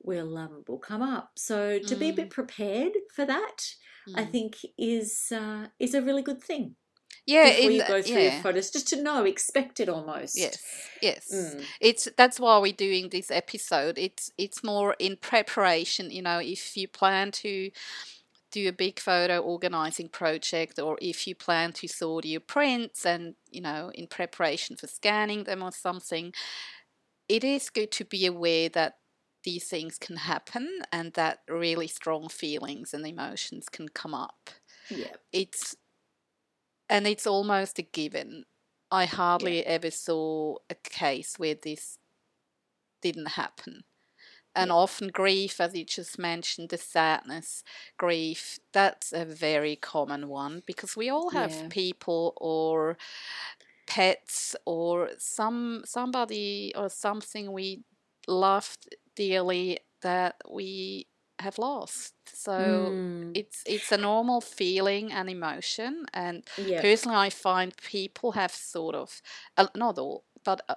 will 0.03 0.37
um 0.37 0.65
will 0.67 0.79
come 0.79 1.03
up 1.03 1.31
so 1.37 1.79
to 1.79 1.95
be 1.95 2.09
a 2.09 2.13
bit 2.13 2.31
prepared 2.31 2.93
for 3.15 3.25
that 3.25 3.59
i 4.17 4.25
Mm. 4.25 4.33
think 4.33 4.57
is 4.77 5.31
uh 5.33 5.67
is 5.79 5.95
a 5.95 6.03
really 6.03 6.23
good 6.23 6.43
thing 6.43 6.75
yeah, 7.29 7.51
before 7.51 7.71
in 7.71 7.73
you 7.73 7.85
go 7.87 8.03
through 8.03 8.17
yeah. 8.17 8.33
your 8.33 8.43
photos 8.43 8.71
just 8.71 8.89
to 8.89 9.03
know 9.03 9.25
expect 9.25 9.81
it 9.81 9.89
almost 9.89 10.37
Yes, 10.37 10.89
yes. 11.03 11.31
Mm. 11.33 11.63
It's 11.81 12.09
that's 12.17 12.41
why 12.41 12.59
we're 12.59 12.73
doing 12.73 13.11
this 13.11 13.31
episode. 13.31 13.99
It's 13.99 14.33
it's 14.39 14.65
more 14.65 14.97
in 14.99 15.17
preparation. 15.17 16.11
You 16.11 16.23
know, 16.23 16.39
if 16.39 16.77
you 16.77 16.89
plan 16.89 17.31
to 17.33 17.71
do 18.51 18.67
a 18.67 18.73
big 18.73 18.99
photo 18.99 19.41
organizing 19.41 20.09
project, 20.09 20.79
or 20.79 20.97
if 21.03 21.27
you 21.27 21.35
plan 21.35 21.73
to 21.75 21.87
sort 21.87 22.25
your 22.25 22.41
prints, 22.41 23.05
and 23.05 23.35
you 23.51 23.61
know, 23.61 23.93
in 23.95 24.07
preparation 24.07 24.77
for 24.77 24.87
scanning 24.87 25.45
them 25.45 25.63
or 25.63 25.71
something, 25.71 26.33
it 27.29 27.45
is 27.45 27.69
good 27.69 27.93
to 27.93 28.07
be 28.07 28.25
aware 28.25 28.71
that 28.71 28.95
these 29.45 29.65
things 29.65 29.99
can 29.99 30.17
happen 30.17 30.81
and 30.91 31.13
that 31.13 31.41
really 31.47 31.87
strong 31.87 32.29
feelings 32.29 32.95
and 32.95 33.07
emotions 33.07 33.69
can 33.69 33.89
come 33.89 34.15
up. 34.15 34.51
yeah 34.89 35.15
It's 35.33 35.77
and 36.89 37.07
it's 37.07 37.27
almost 37.27 37.79
a 37.79 37.83
given. 37.83 38.45
I 38.91 39.07
hardly 39.07 39.65
ever 39.67 39.91
saw 39.91 40.57
a 40.71 40.75
case 40.75 41.39
where 41.39 41.55
this 41.55 41.99
didn't 43.03 43.27
happen. 43.31 43.85
And 44.55 44.71
Yeah. 44.71 44.73
often 44.73 45.09
grief, 45.09 45.61
as 45.61 45.75
you 45.75 45.85
just 45.85 46.19
mentioned, 46.19 46.71
the 46.71 46.79
sadness, 46.79 47.63
grief, 47.99 48.59
that's 48.73 49.13
a 49.13 49.25
very 49.25 49.77
common 49.77 50.29
one 50.29 50.63
because 50.67 50.97
we 50.97 51.09
all 51.11 51.31
have 51.31 51.63
Yeah. 51.63 51.71
people 51.71 52.35
or 52.37 52.97
pets 53.87 54.57
or 54.67 55.11
some 55.19 55.83
somebody 55.87 56.73
or 56.77 56.89
something 56.89 57.53
we 57.53 57.85
loved 58.29 58.95
dearly 59.17 59.81
that 60.03 60.37
we 60.51 61.07
have 61.41 61.59
lost. 61.59 62.15
So 62.35 62.99
Mm. 62.99 63.35
it's 63.35 63.63
it's 63.67 63.93
a 63.93 63.97
normal 63.99 64.41
feeling 64.41 65.13
and 65.13 65.29
emotion 65.29 66.07
and 66.15 66.45
yeah 66.57 66.83
personally 66.83 67.17
i 67.17 67.29
find 67.31 67.77
people 67.77 68.33
have 68.33 68.51
sort 68.53 68.95
of 68.95 69.21
uh, 69.57 69.67
not 69.75 69.99
all 69.99 70.25
but 70.45 70.63
uh, 70.69 70.75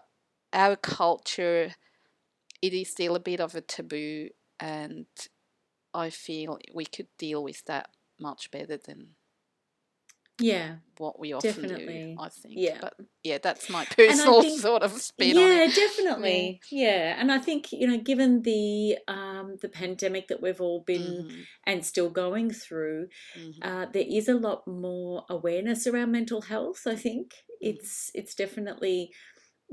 our 0.53 0.75
culture 0.75 1.75
it 2.61 2.73
is 2.73 2.89
still 2.89 3.15
a 3.15 3.19
bit 3.19 3.39
of 3.39 3.55
a 3.55 3.61
taboo 3.61 4.29
and 4.59 5.05
i 5.93 6.09
feel 6.09 6.59
we 6.73 6.85
could 6.85 7.07
deal 7.17 7.43
with 7.43 7.63
that 7.65 7.89
much 8.19 8.51
better 8.51 8.77
than 8.77 9.15
yeah 10.43 10.75
what 10.97 11.19
we 11.19 11.33
often 11.33 11.49
Definitely. 11.49 12.15
do 12.15 12.21
i 12.21 12.29
think 12.29 12.53
Yeah. 12.57 12.77
but 12.81 12.93
yeah 13.23 13.37
that's 13.41 13.69
my 13.69 13.85
personal 13.85 14.41
think- 14.41 14.59
sort 14.67 14.83
of 14.83 14.91
spin 15.01 15.37
on 15.37 15.47
yeah 15.47 15.67
definitely 15.73 16.59
yeah 16.71 17.15
and 17.19 17.31
i 17.31 17.39
think 17.39 17.71
you 17.71 17.87
know 17.87 17.97
given 17.97 18.41
the 18.43 18.97
um 19.07 19.57
the 19.61 19.69
pandemic 19.69 20.27
that 20.27 20.41
we've 20.41 20.61
all 20.61 20.83
been 20.85 21.01
Mhm, 21.29 21.43
and 21.65 21.85
still 21.85 22.09
going 22.09 22.51
through 22.51 23.07
mhm. 23.37 23.53
uh, 23.61 23.85
there 23.91 24.05
is 24.07 24.27
a 24.27 24.33
lot 24.47 24.67
more 24.67 25.25
awareness 25.29 25.87
around 25.87 26.11
mental 26.11 26.41
health 26.41 26.81
i 26.87 26.95
think 26.95 27.33
Mm-hmm. 27.33 27.69
it's 27.75 28.09
it's 28.15 28.33
definitely 28.35 29.11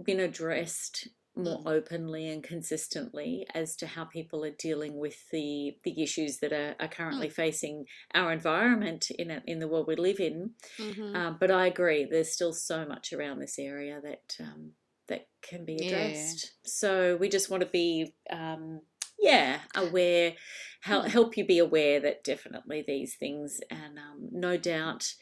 been 0.04 0.20
addressed 0.20 1.08
more 1.38 1.62
Mhm. 1.62 1.66
openly 1.66 2.28
and 2.28 2.42
consistently 2.44 3.46
as 3.54 3.76
to 3.76 3.86
how 3.86 4.04
people 4.04 4.44
are 4.44 4.50
dealing 4.50 4.98
with 4.98 5.30
the 5.30 5.78
the 5.84 6.02
issues 6.02 6.38
that 6.40 6.52
are, 6.52 6.76
are 6.80 6.88
Mm. 7.10 7.28
currently 7.28 7.30
facing 7.30 7.86
our 8.14 8.32
environment 8.32 9.10
in 9.12 9.30
a, 9.30 9.42
in 9.46 9.60
the 9.60 9.68
world 9.68 9.86
we 9.86 9.96
live 9.96 10.20
in 10.20 10.54
Mhm. 10.78 11.08
um, 11.14 11.38
but 11.40 11.50
I 11.50 11.66
agree, 11.66 12.04
there's 12.04 12.32
still 12.32 12.52
so 12.52 12.84
much 12.86 13.12
around 13.12 13.38
this 13.38 13.58
area 13.58 14.00
that 14.02 14.36
um, 14.40 14.72
that 15.08 15.28
can 15.42 15.64
be 15.64 15.80
Yeah. 15.80 15.80
addressed. 15.80 16.52
So 16.64 17.16
we 17.16 17.28
just 17.28 17.50
want 17.50 17.62
to 17.62 17.68
be, 17.68 18.14
um, 18.30 18.82
yeah, 19.18 19.62
aware, 19.74 20.34
help, 20.82 21.06
Hmm. 21.06 21.08
help 21.08 21.36
you 21.36 21.46
be 21.46 21.58
aware 21.58 21.98
that 22.00 22.24
definitely 22.24 22.84
these 22.86 23.16
things, 23.16 23.60
and 23.70 23.98
um, 23.98 24.28
no 24.32 24.56
doubt. 24.56 25.14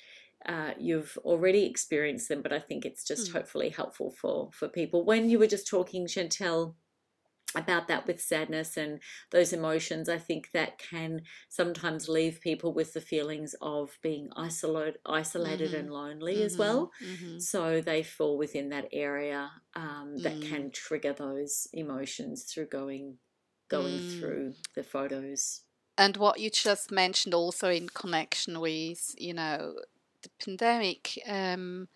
Uh, 0.47 0.73
you've 0.79 1.19
already 1.25 1.65
experienced 1.67 2.29
them, 2.29 2.43
but 2.43 2.53
I 2.53 2.61
think 2.61 2.85
it's 2.85 3.05
just 3.05 3.31
Mm. 3.31 3.33
hopefully 3.33 3.69
helpful 3.71 4.11
for 4.13 4.51
for 4.53 4.69
people. 4.69 5.05
When 5.05 5.29
you 5.29 5.39
were 5.39 5.47
just 5.49 5.67
talking, 5.69 6.07
Chantal, 6.07 6.77
about 7.55 7.89
that 7.89 8.07
with 8.07 8.21
sadness 8.21 8.77
and 8.77 9.01
those 9.31 9.53
emotions, 9.53 10.09
I 10.09 10.19
think 10.19 10.51
that 10.53 10.79
can 10.79 11.23
sometimes 11.49 12.09
leave 12.09 12.41
people 12.41 12.75
with 12.75 12.93
the 12.93 13.01
feelings 13.01 13.55
of 13.63 13.99
being 14.03 14.29
isolated, 14.37 14.99
isolated 15.07 15.73
Mhm. 15.73 15.79
and 15.81 15.91
lonely 15.93 16.43
as 16.43 16.59
well. 16.59 16.93
Mhm, 17.03 17.41
So 17.41 17.81
they 17.81 18.03
fall 18.03 18.37
within 18.39 18.69
that 18.71 18.89
area 18.93 19.51
um, 19.75 20.21
that 20.23 20.37
Mm. 20.39 20.43
can 20.43 20.71
trigger 20.71 21.13
those 21.15 21.67
emotions 21.73 22.45
through 22.45 22.67
going 22.69 23.19
going 23.69 23.99
Mm. 23.99 24.03
through 24.19 24.55
the 24.75 24.83
photos. 24.85 25.63
and 25.99 26.17
what 26.19 26.39
you 26.41 26.51
just 26.51 26.91
mentioned 26.91 27.35
also 27.35 27.71
in 27.71 27.89
connection 27.89 28.61
with 28.61 29.15
you 29.19 29.33
know 29.35 29.75
the 30.27 30.45
pandemic 30.45 31.19
um 31.29 31.89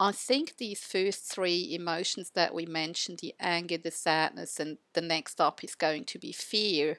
i 0.00 0.12
think 0.12 0.56
these 0.58 0.80
first 0.84 1.32
three 1.32 1.74
emotions 1.74 2.32
that 2.34 2.54
we 2.54 2.66
mentioned 2.66 3.18
the 3.20 3.34
anger 3.40 3.78
the 3.78 3.90
sadness 3.90 4.60
and 4.60 4.78
the 4.94 5.00
next 5.00 5.40
up 5.40 5.64
is 5.64 5.74
going 5.74 6.04
to 6.04 6.18
be 6.18 6.32
fear 6.32 6.98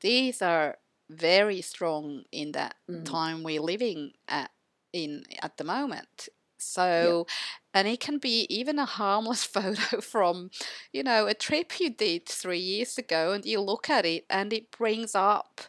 these 0.00 0.42
are 0.42 0.78
very 1.10 1.60
strong 1.60 2.24
in 2.32 2.52
that 2.52 2.76
Mm. 2.88 3.04
time 3.04 3.42
we're 3.42 3.60
living 3.60 4.12
at 4.28 4.50
in 4.92 5.24
at 5.42 5.56
the 5.56 5.64
moment 5.64 6.28
so 6.58 7.26
and 7.74 7.88
it 7.88 8.00
can 8.00 8.18
be 8.18 8.46
even 8.50 8.78
a 8.78 8.86
harmless 8.86 9.44
photo 9.56 10.00
from 10.00 10.50
you 10.92 11.02
know 11.02 11.26
a 11.26 11.34
trip 11.34 11.80
you 11.80 11.90
did 11.90 12.26
three 12.28 12.58
years 12.58 12.98
ago 12.98 13.32
and 13.32 13.44
you 13.44 13.60
look 13.60 13.90
at 13.90 14.06
it 14.06 14.24
and 14.30 14.52
it 14.52 14.70
brings 14.70 15.14
up 15.14 15.62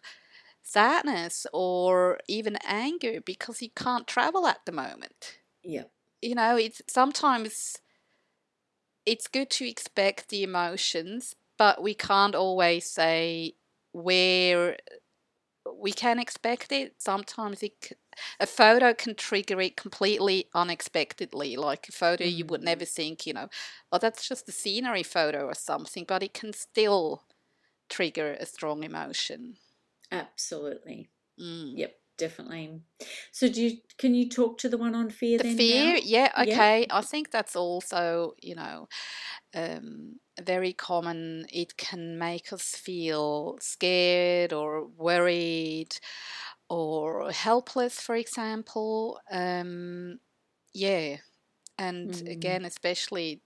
sadness 0.63 1.46
or 1.53 2.20
even 2.27 2.58
anger 2.65 3.22
because 3.22 3.62
you 3.62 3.70
can't 3.72 4.08
travel 4.08 4.48
at 4.48 4.65
the 4.65 4.72
moment. 4.72 5.39
Yeah, 5.63 5.84
you 6.22 6.36
know 6.36 6.55
it's 6.58 6.82
sometimes 6.88 7.79
it's 9.05 9.27
good 9.27 9.50
to 9.51 9.67
expect 9.70 10.29
the 10.29 10.43
emotions 10.43 11.36
but 11.58 11.82
we 11.84 11.93
can't 11.93 12.36
always 12.36 12.86
say 12.86 13.53
where 13.91 14.75
we 15.79 15.91
can 15.93 16.20
expect 16.20 16.72
it. 16.72 16.96
Sometimes 17.01 17.63
it 17.63 17.74
c- 17.84 17.96
a 18.39 18.46
photo 18.48 18.93
can 18.93 19.15
trigger 19.15 19.62
it 19.62 19.77
completely 19.77 20.50
unexpectedly 20.53 21.55
like 21.58 21.88
a 21.89 21.91
photo 21.91 22.25
you 22.25 22.46
would 22.46 22.62
Mhm. 22.62 22.65
never 22.65 22.86
think 22.86 23.25
you 23.27 23.34
know 23.34 23.50
oh 23.91 23.98
that's 23.98 24.27
just 24.27 24.50
a 24.50 24.51
scenery 24.51 25.03
photo 25.03 25.46
or 25.46 25.55
something 25.55 26.05
but 26.08 26.24
it 26.24 26.34
can 26.34 26.53
still 26.53 27.24
trigger 27.89 28.34
a 28.39 28.46
strong 28.46 28.84
emotion 28.84 29.58
absolutely. 30.13 31.10
Mm. 31.39 31.77
Yep, 31.77 31.96
definitely. 32.17 32.82
So 33.32 33.50
do 33.50 33.62
you 33.62 33.77
can 33.98 34.15
you 34.15 34.29
talk 34.29 34.58
to 34.60 34.70
the 34.70 34.77
one 34.77 34.96
on 34.96 35.10
fear 35.10 35.38
the 35.38 35.43
then? 35.43 35.58
fear 35.58 35.96
now? 35.96 36.01
yeah 36.03 36.32
Yeah. 36.36 36.43
okay 36.43 36.86
i 36.91 37.01
think 37.01 37.32
that's 37.32 37.55
also 37.55 38.34
you 38.41 38.53
know 38.55 38.88
um, 39.55 40.20
very 40.41 40.74
common 40.74 41.46
it 41.51 41.77
can 41.77 42.17
make 42.20 42.53
us 42.53 42.75
feel 42.75 43.58
scared 43.60 44.53
or 44.53 44.86
worried 44.88 45.96
or 46.70 47.32
helpless 47.32 48.00
for 48.01 48.15
example 48.15 49.20
um, 49.32 50.20
yeah 50.74 51.17
and 51.79 52.12
Mm. 52.12 52.27
again 52.27 52.65
especially 52.65 53.41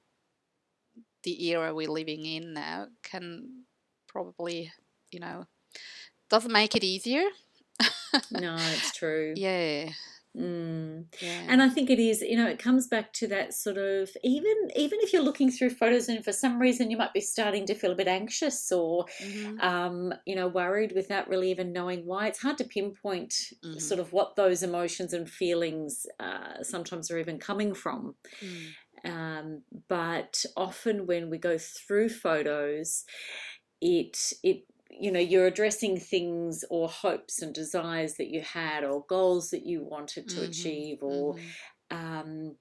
the 1.24 1.46
era 1.50 1.74
we're 1.74 1.90
living 1.90 2.26
in 2.26 2.54
now 2.54 2.88
can 3.04 3.64
probably 4.08 4.72
you 5.12 5.20
know 5.20 5.46
doesn't 6.30 6.52
make 6.52 6.76
it 6.76 6.84
easier 6.84 7.24
No, 8.30 8.70
it's 8.70 8.92
true. 8.92 9.36
yeah 9.36 9.90
Mm. 10.38 11.08
Yeah. 11.20 11.46
And 11.50 11.64
I 11.64 11.70
think 11.70 11.90
it 11.90 11.98
is, 11.98 12.22
you 12.22 12.38
know, 12.38 12.48
it 12.48 12.60
comes 12.60 12.88
back 12.88 13.12
to 13.14 13.28
that 13.30 13.56
sort 13.56 13.78
of 13.78 14.12
even 14.24 14.56
even 14.76 15.00
if 15.02 15.12
you're 15.12 15.24
looking 15.24 15.50
through 15.50 15.72
photos 15.72 16.10
and 16.10 16.24
for 16.24 16.32
some 16.32 16.60
reason 16.60 16.92
you 16.92 16.98
might 16.98 17.14
be 17.14 17.22
starting 17.22 17.66
to 17.66 17.74
feel 17.74 17.92
a 17.92 17.96
bit 17.96 18.08
anxious 18.08 18.72
or 18.72 19.06
Mhm. 19.20 19.58
um, 19.60 20.14
you 20.28 20.36
know, 20.36 20.48
worried 20.48 20.92
without 20.94 21.28
really 21.28 21.50
even 21.50 21.74
knowing 21.74 22.06
why. 22.06 22.28
It's 22.28 22.42
hard 22.42 22.60
to 22.60 22.66
pinpoint 22.66 23.34
Mhm. 23.64 23.80
sort 23.80 24.00
of 24.00 24.14
what 24.14 24.36
those 24.36 24.62
emotions 24.62 25.12
and 25.14 25.28
feelings 25.28 26.06
uh, 26.20 26.62
sometimes 26.62 27.10
are 27.10 27.18
even 27.18 27.40
coming 27.40 27.74
from. 27.74 28.16
Mm. 28.44 28.76
Um, 29.06 29.64
but 29.88 30.46
often 30.56 31.06
when 31.08 31.30
we 31.30 31.38
go 31.38 31.58
through 31.58 32.10
photos, 32.10 33.06
it 33.82 34.34
it 34.44 34.66
you 35.00 35.12
know 35.12 35.20
you're 35.20 35.48
addressing 35.48 36.00
things 36.00 36.64
or 36.70 36.88
hopes 36.90 37.42
and 37.42 37.54
desires 37.54 38.16
that 38.16 38.28
you 38.28 38.42
had 38.42 38.84
or 38.84 39.06
goals 39.06 39.50
that 39.52 39.66
you 39.66 39.84
wanted 39.84 40.28
to 40.30 40.38
Mhm. 40.42 40.50
achieve 40.50 41.04
or 41.04 41.36
Mhm. 41.36 41.42
um, 41.92 42.56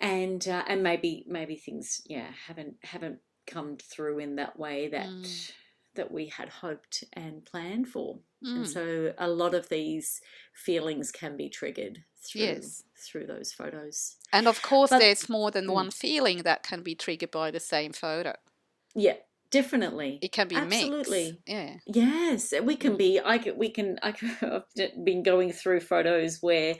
and 0.00 0.46
uh, 0.48 0.64
and 0.66 0.82
maybe 0.82 1.24
maybe 1.26 1.56
things 1.56 2.00
yeah 2.06 2.30
haven't 2.46 2.76
haven't 2.82 3.20
come 3.46 3.76
through 3.76 4.18
in 4.18 4.36
that 4.36 4.58
way 4.58 4.88
that 4.88 5.06
Mm. 5.06 5.52
that 5.94 6.10
we 6.12 6.26
had 6.26 6.48
hoped 6.48 7.04
and 7.12 7.44
planned 7.44 7.88
for 7.88 8.20
and 8.42 8.64
Mm. 8.64 8.72
so 8.72 9.14
a 9.18 9.28
lot 9.28 9.54
of 9.54 9.68
these 9.68 10.20
feelings 10.54 11.10
can 11.10 11.36
be 11.36 11.48
triggered 11.48 12.04
through 12.22 12.42
Yes. 12.42 12.84
through 12.96 13.26
those 13.26 13.52
photos 13.52 14.16
And 14.32 14.46
of 14.46 14.62
course, 14.62 14.90
But- 14.90 15.00
there's 15.00 15.28
more 15.28 15.50
than 15.50 15.66
Mm. 15.66 15.72
one 15.74 15.90
feeling 15.90 16.44
that 16.44 16.62
can 16.62 16.82
be 16.82 16.94
triggered 16.94 17.30
by 17.32 17.50
the 17.50 17.60
same 17.60 17.92
photo. 17.92 18.36
yeah 18.94 19.16
definitely 19.50 20.18
It 20.22 20.32
can 20.32 20.48
be 20.48 20.56
mixed. 20.56 20.72
Absolutely. 20.72 21.40
Yeah. 21.46 21.76
Yes, 21.86 22.52
we 22.62 22.76
can 22.76 22.94
Mm. 22.94 22.98
be. 22.98 23.20
I 23.24 23.38
can. 23.38 23.56
We 23.56 23.70
can. 23.70 23.98
I 24.02 24.12
can, 24.12 24.30
I've 24.76 25.04
been 25.04 25.22
going 25.22 25.52
through 25.52 25.80
photos 25.80 26.38
where, 26.40 26.76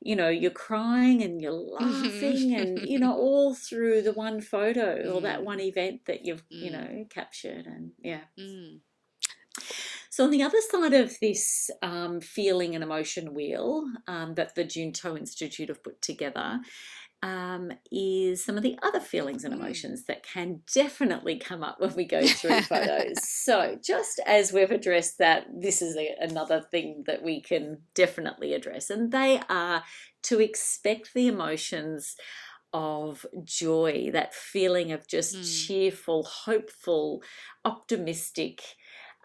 you 0.00 0.16
know, 0.16 0.28
you're 0.28 0.50
crying 0.50 1.22
and 1.22 1.40
you're 1.40 1.52
laughing, 1.80 2.54
and 2.54 2.88
you 2.88 2.98
know, 2.98 3.14
all 3.14 3.54
through 3.54 4.02
the 4.02 4.12
one 4.12 4.40
photo 4.40 5.10
or 5.12 5.20
that 5.22 5.40
Mm. 5.40 5.44
one 5.44 5.60
event 5.60 6.06
that 6.06 6.24
you've, 6.24 6.42
you 6.50 6.70
Mm. 6.70 6.72
know, 6.72 7.06
captured, 7.10 7.66
and 7.66 7.92
yeah. 8.02 8.22
Mm. 8.38 8.80
So 10.10 10.24
on 10.24 10.30
the 10.30 10.42
other 10.42 10.60
side 10.60 10.92
of 10.94 11.18
this 11.20 11.70
um, 11.82 12.20
feeling 12.20 12.74
and 12.74 12.82
emotion 12.82 13.32
wheel 13.34 13.84
um, 14.08 14.34
that 14.34 14.54
the 14.54 14.64
Junto 14.64 15.16
Institute 15.16 15.68
have 15.68 15.82
put 15.82 16.02
together. 16.02 16.60
Um, 17.22 17.72
is 17.92 18.42
some 18.42 18.56
of 18.56 18.62
the 18.62 18.78
other 18.82 18.98
feelings 19.00 19.44
and 19.44 19.52
Mm. 19.52 19.58
emotions 19.58 20.04
that 20.04 20.22
can 20.22 20.62
definitely 20.74 21.38
come 21.38 21.62
up 21.62 21.78
when 21.78 21.94
we 21.94 22.06
go 22.06 22.22
through 22.26 22.62
photos. 22.62 23.22
So, 23.22 23.78
just 23.84 24.20
as 24.24 24.54
we've 24.54 24.70
addressed 24.70 25.18
that, 25.18 25.46
this 25.52 25.82
is 25.82 25.96
a, 25.98 26.16
another 26.18 26.62
thing 26.62 27.04
that 27.06 27.22
we 27.22 27.42
can 27.42 27.82
definitely 27.94 28.54
address, 28.54 28.88
and 28.88 29.12
they 29.12 29.38
are 29.50 29.84
to 30.22 30.40
expect 30.40 31.12
the 31.12 31.26
emotions 31.28 32.16
of 32.72 33.26
joy, 33.44 34.10
that 34.12 34.32
feeling 34.34 34.92
of 34.92 35.06
just 35.06 35.34
Mm. 35.34 35.66
cheerful, 35.66 36.22
hopeful, 36.22 37.22
optimistic, 37.64 38.62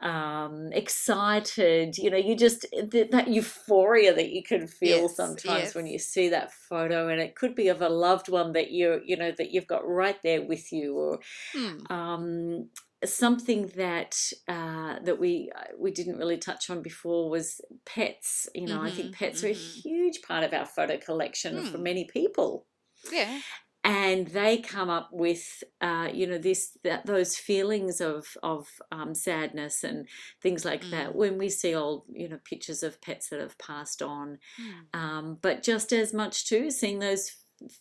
um, 0.01 0.71
excited. 0.73 1.97
You 1.97 2.09
know, 2.11 2.17
you 2.17 2.35
just 2.35 2.65
th- 2.91 3.11
that 3.11 3.27
euphoria 3.29 4.13
that 4.13 4.31
you 4.31 4.43
can 4.43 4.67
feel 4.67 5.07
Yes, 5.09 5.09
sometimes 5.09 5.73
when 5.75 5.87
you 5.87 5.99
see 5.99 6.29
that 6.29 6.51
photo, 6.51 7.07
and 7.09 7.21
it 7.21 7.35
could 7.35 7.55
be 7.55 7.67
of 7.69 7.81
a 7.81 7.89
loved 7.89 8.29
one 8.29 8.53
that 8.53 8.71
you 8.71 9.01
you 9.05 9.15
know 9.17 9.31
that 9.31 9.51
you've 9.51 9.67
got 9.67 9.87
right 9.87 10.21
there 10.23 10.41
with 10.43 10.71
you, 10.71 10.95
or 10.97 11.19
Mm. 11.55 11.87
um, 11.89 12.69
something 13.03 13.67
that 13.75 14.31
uh, 14.47 14.99
that 15.01 15.19
we 15.19 15.51
uh, 15.55 15.65
we 15.77 15.91
didn't 15.91 16.17
really 16.17 16.37
touch 16.37 16.69
on 16.69 16.81
before 16.81 17.29
was 17.29 17.61
pets. 17.85 18.49
You 18.55 18.67
know, 18.67 18.81
I 18.81 18.91
think 18.91 19.13
Mhm, 19.13 19.15
pets 19.15 19.43
are 19.43 19.47
a 19.47 19.53
mhm. 19.53 19.83
huge 19.83 20.21
part 20.23 20.43
of 20.43 20.53
our 20.53 20.65
photo 20.65 20.97
collection 20.97 21.63
for 21.63 21.77
Hmm. 21.77 21.79
many 21.79 22.05
people, 22.05 22.67
Yeah. 23.11 23.41
And 23.85 24.27
they 24.29 24.57
come 24.57 24.89
up 24.89 25.09
with 25.13 25.63
uh, 25.79 26.09
you 26.11 26.25
know 26.27 26.39
this 26.39 26.77
that 26.83 27.05
those 27.05 27.37
feelings 27.37 28.01
of 28.01 28.35
of 28.41 28.67
um, 28.91 29.13
sadness 29.13 29.83
and 29.83 30.07
things 30.41 30.65
like 30.65 30.81
that 30.89 31.09
Mm. 31.11 31.15
when 31.15 31.37
we 31.37 31.49
see 31.49 31.73
old 31.75 32.03
you 32.11 32.27
know 32.27 32.39
pictures 32.43 32.81
of 32.83 32.99
pets 32.99 33.29
that 33.29 33.39
have 33.39 33.57
passed 33.59 34.01
on. 34.01 34.39
Mm. 34.59 34.99
Um, 34.99 35.37
but 35.41 35.61
just 35.63 35.93
as 35.93 36.13
much 36.13 36.47
too, 36.47 36.71
seeing 36.71 36.99
those 36.99 37.31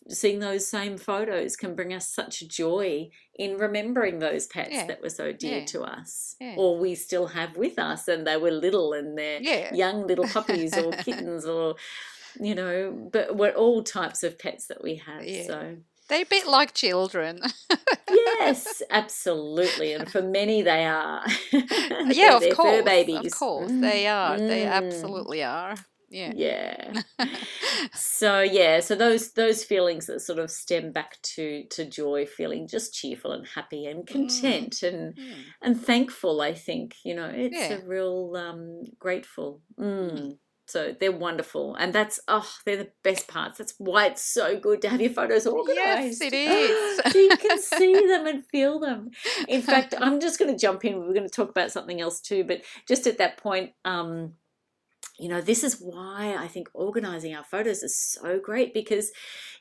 seeing 0.09 0.39
those 0.39 0.65
same 0.65 0.97
photos 0.97 1.57
can 1.57 1.75
bring 1.75 1.93
us 1.93 2.07
such 2.07 2.47
joy 2.47 3.09
in 3.37 3.57
remembering 3.57 4.19
those 4.19 4.47
pets 4.47 4.69
Yeah. 4.71 4.87
that 4.87 5.01
were 5.01 5.09
so 5.09 5.33
dear 5.33 5.59
Yeah. 5.59 5.65
to 5.65 5.81
us 5.81 6.35
Yeah. 6.39 6.55
or 6.57 6.77
we 6.79 6.95
still 6.95 7.27
have 7.27 7.57
with 7.57 7.77
us 7.77 8.07
and 8.07 8.25
they 8.25 8.37
were 8.37 8.51
little 8.51 8.93
and 8.93 9.17
they're 9.17 9.41
young 9.75 10.07
little 10.07 10.27
puppies 10.27 10.77
or 10.77 10.91
kittens 11.07 11.45
or 11.45 11.75
you 12.39 12.55
know 12.55 13.09
but 13.11 13.35
we're 13.35 13.51
all 13.51 13.83
types 13.83 14.23
of 14.23 14.39
pets 14.39 14.67
that 14.67 14.81
we 14.81 14.95
have 14.95 15.23
so 15.45 15.75
They're 16.07 16.21
a 16.23 16.25
bit 16.25 16.45
like 16.47 16.73
children. 16.73 17.41
yes 18.15 18.81
absolutely 18.91 19.93
and 19.93 20.09
for 20.11 20.21
many 20.21 20.61
they 20.61 20.85
are 20.85 21.23
yeah, 21.51 22.37
of 22.37 22.43
course. 22.55 22.77
fur 22.77 22.83
babies 22.83 23.25
Of 23.33 23.39
course. 23.39 23.71
They 23.71 24.07
are. 24.07 24.37
They 24.37 24.63
Mm. 24.65 24.71
absolutely 24.71 25.43
are. 25.43 25.75
Yeah. 26.09 26.31
yeah 26.35 27.01
so 27.93 28.39
yeah 28.41 28.79
so 28.79 28.95
those 28.95 29.31
those 29.33 29.63
feelings 29.63 30.05
that 30.05 30.21
sort 30.21 30.39
of 30.39 30.51
stem 30.51 30.91
back 30.91 31.17
to 31.33 31.65
to 31.71 31.83
joy 31.83 32.25
feeling 32.25 32.67
just 32.67 32.93
cheerful 32.93 33.31
and 33.31 33.45
happy 33.47 33.85
and 33.87 34.07
content 34.07 34.81
and 34.83 35.15
Mm. 35.17 35.33
and 35.61 35.81
thankful 35.81 36.41
i 36.41 36.53
think 36.53 36.95
you 37.03 37.15
know 37.15 37.29
it's 37.33 37.57
Yeah. 37.57 37.79
a 37.79 37.85
real 37.85 38.33
um 38.37 38.83
grateful 38.99 39.61
mm. 39.79 40.11
Mm. 40.11 40.37
So 40.67 40.95
they're 40.99 41.11
wonderful 41.11 41.75
and 41.75 41.93
that's 41.93 42.19
oh 42.27 42.49
they're 42.65 42.77
the 42.77 42.91
best 43.03 43.27
parts 43.27 43.57
that's 43.57 43.75
why 43.77 44.07
it's 44.07 44.23
so 44.23 44.59
good 44.59 44.81
to 44.81 44.89
have 44.89 44.99
your 45.01 45.11
photos 45.11 45.45
organized 45.45 46.21
Yes, 46.21 46.33
it 46.33 46.33
is. 46.33 46.99
so 47.11 47.19
you 47.19 47.37
can 47.37 47.57
see 47.61 48.07
them 48.07 48.25
and 48.27 48.45
feel 48.47 48.79
them 48.79 49.11
in 49.47 49.61
fact 49.73 49.93
i'm 49.99 50.19
just 50.19 50.39
going 50.39 50.51
to 50.51 50.57
jump 50.59 50.83
in 50.85 50.97
we're 50.99 51.13
going 51.13 51.27
to 51.27 51.29
talk 51.29 51.49
about 51.49 51.71
something 51.71 52.01
else 52.01 52.19
too 52.19 52.43
but 52.43 52.61
just 52.87 53.05
at 53.07 53.17
that 53.19 53.37
point 53.37 53.71
um 53.85 54.33
you 55.19 55.29
know 55.29 55.39
this 55.39 55.63
is 55.63 55.77
why 55.79 56.35
i 56.37 56.47
think 56.47 56.67
organizing 56.73 57.33
our 57.35 57.43
photos 57.43 57.83
is 57.83 57.97
so 57.97 58.39
great 58.39 58.73
because 58.73 59.11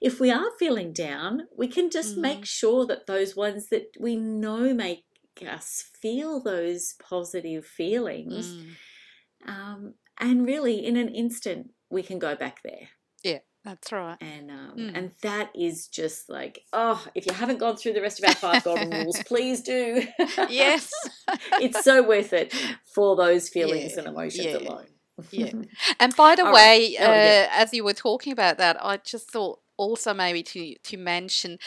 if 0.01 0.19
we 0.21 0.31
are 0.31 0.51
feeling 0.59 0.93
down 0.93 1.43
we 1.57 1.69
can 1.69 1.91
just 1.91 2.17
make 2.17 2.41
Mhm. 2.43 2.47
sure 2.47 2.87
that 2.87 3.07
those 3.07 3.37
ones 3.37 3.69
that 3.69 3.89
we 4.01 4.17
know 4.17 4.73
make 4.75 5.05
us 5.47 5.85
feel 6.01 6.41
those 6.41 6.95
positive 6.99 7.67
feelings 7.67 8.55
Mm. 8.55 9.49
um, 9.49 9.95
and 10.19 10.47
really 10.47 10.85
in 10.85 10.97
an 10.97 11.09
instant 11.09 11.71
we 11.91 12.03
can 12.03 12.19
go 12.19 12.35
back 12.35 12.61
there 12.65 12.89
Yeah, 13.23 13.39
That's 13.65 13.93
right. 13.93 14.17
and 14.21 14.51
um, 14.51 14.75
Mm. 14.77 14.93
and 14.97 15.11
that 15.23 15.51
is 15.55 15.89
just 15.89 16.29
like 16.29 16.61
oh 16.73 17.05
if 17.15 17.27
you 17.27 17.33
haven't 17.33 17.59
gone 17.59 17.77
through 17.77 17.93
the 17.95 18.03
rest 18.03 18.19
of 18.23 18.29
our 18.29 18.35
five 18.35 18.65
golden 18.65 18.91
rules 18.91 19.21
please 19.27 19.63
do 19.63 20.07
Yes. 20.49 20.91
it's 21.61 21.83
so 21.85 22.03
worth 22.03 22.33
it 22.33 22.53
for 22.95 23.17
those 23.17 23.49
feelings 23.49 23.93
Yeah, 23.93 23.99
and 24.01 24.09
emotions 24.09 24.47
yeah, 24.47 24.59
alone 24.59 24.87
yeah. 25.31 25.53
And 26.01 26.15
by 26.17 26.35
the 26.35 26.45
All 26.45 26.53
way, 26.53 26.97
right. 26.99 27.09
Oh, 27.09 27.13
yeah. 27.13 27.47
uh, 27.49 27.63
as 27.63 27.73
you 27.73 27.85
were 27.85 27.93
talking 27.95 28.33
about 28.33 28.59
that, 28.59 28.77
I 28.85 28.97
just 28.97 29.31
thought 29.31 29.61
also 29.77 30.13
maybe 30.13 30.43
to 30.43 30.75
to 30.77 30.97
mention 30.97 31.59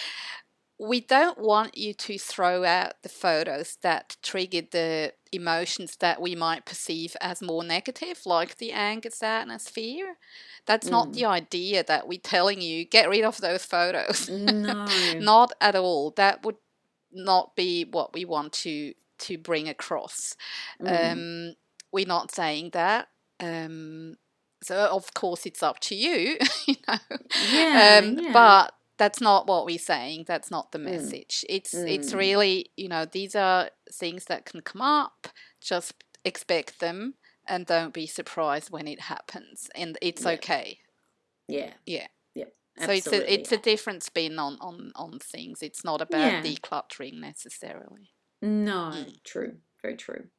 we 0.80 1.00
don't 1.02 1.40
want 1.40 1.78
you 1.78 1.94
to 1.94 2.18
throw 2.20 2.64
out 2.64 2.94
the 3.02 3.10
photos 3.10 3.78
that 3.82 4.16
triggered 4.22 4.72
the 4.72 5.14
emotions 5.32 5.98
that 6.00 6.22
we 6.22 6.36
might 6.36 6.66
perceive 6.66 7.16
as 7.20 7.42
more 7.42 7.64
negative, 7.64 8.22
like 8.26 8.58
the 8.58 8.72
anger, 8.72 9.10
sadness, 9.10 9.68
fear. 9.70 10.18
That's 10.66 10.88
not 10.88 11.10
Mm. 11.10 11.14
the 11.14 11.26
idea 11.26 11.84
that 11.84 12.08
we're 12.08 12.20
telling 12.20 12.62
you 12.62 12.86
get 12.86 13.10
rid 13.10 13.24
of 13.24 13.38
those 13.42 13.66
photos. 13.66 14.30
no 14.30 14.86
not 15.16 15.52
at 15.60 15.76
all. 15.76 16.12
That 16.12 16.44
would 16.44 16.58
not 17.12 17.56
be 17.56 17.84
what 17.86 18.14
we 18.14 18.26
want 18.26 18.54
to 18.54 18.94
to 19.20 19.38
bring 19.38 19.68
across. 19.68 20.36
Mm. 20.82 21.12
Um, 21.12 21.56
we're 21.92 22.06
not 22.06 22.32
saying 22.32 22.70
that. 22.74 23.08
Um, 23.40 24.18
so 24.62 24.76
of 24.92 25.14
course 25.14 25.46
it's 25.46 25.64
up 25.64 25.80
to 25.82 25.96
you, 25.96 26.38
you 26.68 26.76
know. 26.88 26.98
yeah, 27.52 28.00
um, 28.04 28.20
yeah. 28.20 28.32
But 28.34 28.74
that's 28.98 29.22
not 29.22 29.48
what 29.48 29.66
we're 29.66 29.78
saying. 29.80 30.26
That's 30.28 30.50
not 30.52 30.72
the 30.72 30.80
Mm. 30.80 30.84
message. 30.92 31.46
It's 31.50 31.74
it's 31.74 32.12
Mm. 32.14 32.18
really 32.18 32.72
you 32.76 32.88
know 32.90 33.06
these 33.06 33.36
are 33.36 33.70
things 33.92 34.26
that 34.26 34.46
can 34.46 34.62
come 34.62 34.82
up. 34.82 35.28
Just 35.62 35.94
expect 36.26 36.80
them 36.80 37.16
and 37.48 37.66
don't 37.66 37.94
be 37.94 38.08
surprised 38.08 38.70
when 38.72 38.88
it 38.88 39.02
happens. 39.02 39.70
And 39.76 39.98
it's 40.02 40.24
Yeah. 40.24 40.32
okay. 40.32 40.80
yeah 41.48 41.74
Yeah. 41.86 42.08
Yep. 42.36 42.54
So 42.86 42.92
it's 42.92 43.08
a 43.08 43.34
it's 43.34 43.52
a 43.52 43.58
different 43.58 44.04
spin 44.04 44.38
on 44.40 44.58
on 44.60 44.92
on 44.96 45.20
things. 45.20 45.62
It's 45.62 45.84
not 45.84 46.02
about 46.02 46.32
Yeah. 46.32 46.42
decluttering 46.42 47.20
necessarily. 47.20 48.12
no 48.42 48.92
Mm. 48.94 49.24
true 49.24 49.58
very 49.82 49.96
true 49.98 50.30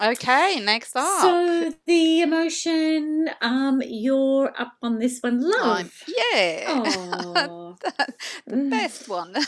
Okay, 0.00 0.60
next 0.60 0.94
up. 0.96 1.20
so 1.22 1.72
the 1.86 2.20
emotion 2.22 3.30
um 3.40 3.80
you're 3.86 4.52
up 4.60 4.74
on 4.82 4.98
this 4.98 5.20
one 5.22 5.40
I'm- 5.44 5.50
love 5.50 6.02
yeah. 6.06 7.65
the 8.48 8.56
Mm. 8.56 8.70
best 8.70 9.08
one. 9.08 9.34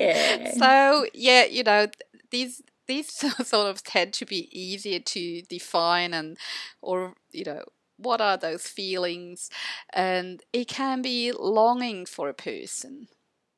yeah 0.00 0.36
so 0.44 1.06
yeah, 1.14 1.44
you 1.44 1.62
know, 1.62 1.86
these 2.30 2.62
these 2.86 3.08
sort 3.46 3.70
of 3.70 3.82
tend 3.82 4.12
to 4.14 4.26
be 4.26 4.48
easier 4.58 4.98
to 5.00 5.42
define 5.42 6.14
and 6.14 6.36
or 6.82 7.14
you 7.32 7.44
know 7.44 7.62
what 7.98 8.20
are 8.20 8.36
those 8.36 8.66
feelings? 8.66 9.50
And 9.92 10.42
it 10.52 10.68
can 10.68 11.02
be 11.02 11.32
longing 11.32 12.06
for 12.06 12.28
a 12.28 12.34
person, 12.34 13.08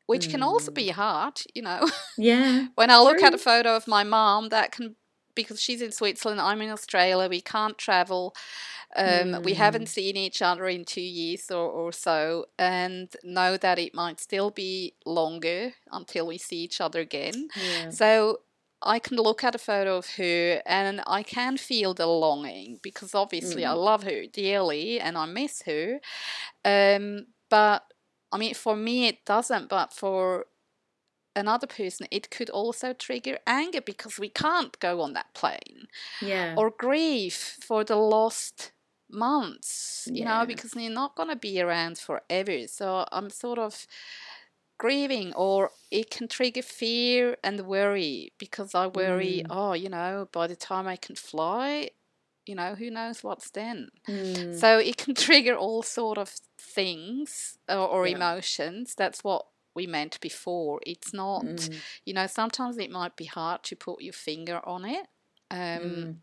which 0.06 0.28
can 0.28 0.42
also 0.42 0.70
Mm. 0.70 0.74
be 0.74 0.88
hard, 0.90 1.40
you 1.54 1.62
know. 1.62 1.88
Yeah. 2.16 2.68
when 2.74 2.90
I 2.90 2.98
look 2.98 3.22
at 3.22 3.34
a 3.34 3.38
photo 3.38 3.76
of 3.76 3.86
my 3.88 4.04
mom, 4.04 4.48
that 4.50 4.72
can 4.72 4.96
because 5.40 5.60
she's 5.64 5.82
in 5.86 5.92
Switzerland, 5.92 6.40
I'm 6.40 6.60
in 6.66 6.70
Australia, 6.78 7.28
we 7.28 7.40
can't 7.54 7.78
travel. 7.86 8.24
Um, 9.04 9.28
We 9.46 9.52
Mm. 9.54 9.62
haven't 9.64 9.88
seen 9.98 10.16
each 10.26 10.40
other 10.50 10.66
in 10.76 10.82
two 10.94 11.08
years 11.20 11.44
or, 11.58 11.66
or 11.80 11.90
so, 11.92 12.18
and 12.58 13.08
know 13.22 13.52
that 13.64 13.78
it 13.78 13.92
might 14.02 14.18
still 14.28 14.50
be 14.64 14.70
longer 15.20 15.60
until 15.98 16.24
we 16.32 16.38
see 16.38 16.60
each 16.66 16.78
other 16.86 17.00
again. 17.08 17.38
Yeah. 17.54 17.90
So 18.00 18.08
I 18.94 18.98
can 19.06 19.16
look 19.28 19.40
at 19.44 19.54
a 19.60 19.64
photo 19.70 19.92
of 20.02 20.06
her 20.18 20.62
and 20.80 20.96
I 21.18 21.22
can 21.36 21.56
feel 21.68 21.90
the 21.94 22.06
longing 22.24 22.68
because 22.88 23.12
obviously 23.24 23.64
I 23.64 23.74
Mm. 23.74 23.84
love 23.90 24.02
her 24.10 24.20
dearly 24.42 24.86
and 25.04 25.14
I 25.22 25.26
miss 25.40 25.54
her. 25.70 26.00
Um, 26.74 27.26
but 27.50 27.80
I 28.32 28.36
mean, 28.42 28.54
for 28.54 28.76
me, 28.76 28.96
it 29.10 29.18
doesn't, 29.34 29.68
but 29.68 29.92
for 29.92 30.46
another 31.36 31.66
person, 31.66 32.06
it 32.10 32.30
could 32.30 32.50
also 32.50 32.92
trigger 32.92 33.38
anger 33.46 33.80
because 33.80 34.18
we 34.18 34.28
can't 34.28 34.78
go 34.80 35.00
on 35.00 35.12
that 35.14 35.32
plane 35.34 35.86
Yeah. 36.20 36.54
or 36.56 36.70
grief 36.70 37.56
for 37.60 37.84
the 37.84 37.96
lost 37.96 38.72
months, 39.10 40.08
you 40.12 40.24
Yeah. 40.24 40.40
know, 40.40 40.46
because 40.46 40.74
you're 40.74 40.92
not 40.92 41.16
going 41.16 41.28
to 41.30 41.36
be 41.36 41.60
around 41.60 41.98
forever. 41.98 42.66
So 42.66 43.06
I'm 43.12 43.30
sort 43.30 43.58
of 43.58 43.86
grieving, 44.78 45.32
or 45.34 45.70
it 45.90 46.10
can 46.10 46.28
trigger 46.28 46.62
fear 46.62 47.36
and 47.42 47.60
worry 47.66 48.32
because 48.38 48.74
I 48.74 48.86
worry, 48.86 49.42
Mm. 49.42 49.46
oh, 49.50 49.72
you 49.72 49.88
know, 49.88 50.28
by 50.32 50.46
the 50.46 50.56
time 50.56 50.86
I 50.86 50.96
can 50.96 51.16
fly, 51.16 51.90
you 52.46 52.54
know, 52.54 52.74
who 52.76 52.90
knows 52.90 53.24
what's 53.24 53.50
then. 53.50 53.88
Mm. 54.08 54.54
So 54.54 54.78
it 54.78 54.96
can 54.96 55.14
trigger 55.26 55.54
all 55.56 55.82
sort 55.82 56.18
of 56.18 56.30
things 56.58 57.58
or, 57.68 57.76
or 57.88 58.06
Yeah. 58.06 58.16
emotions. 58.16 58.94
That's 58.94 59.24
what 59.24 59.46
we 59.78 59.86
meant 59.86 60.20
before. 60.20 60.80
It's 60.86 61.12
not, 61.14 61.44
Mm. 61.44 61.82
you 62.06 62.14
know, 62.14 62.26
sometimes 62.28 62.78
it 62.78 62.90
might 62.90 63.16
be 63.16 63.26
hard 63.26 63.62
to 63.64 63.76
put 63.76 64.02
your 64.02 64.14
finger 64.28 64.60
on 64.74 64.84
it. 64.84 65.06
Um, 65.50 66.10
Mm. 66.10 66.22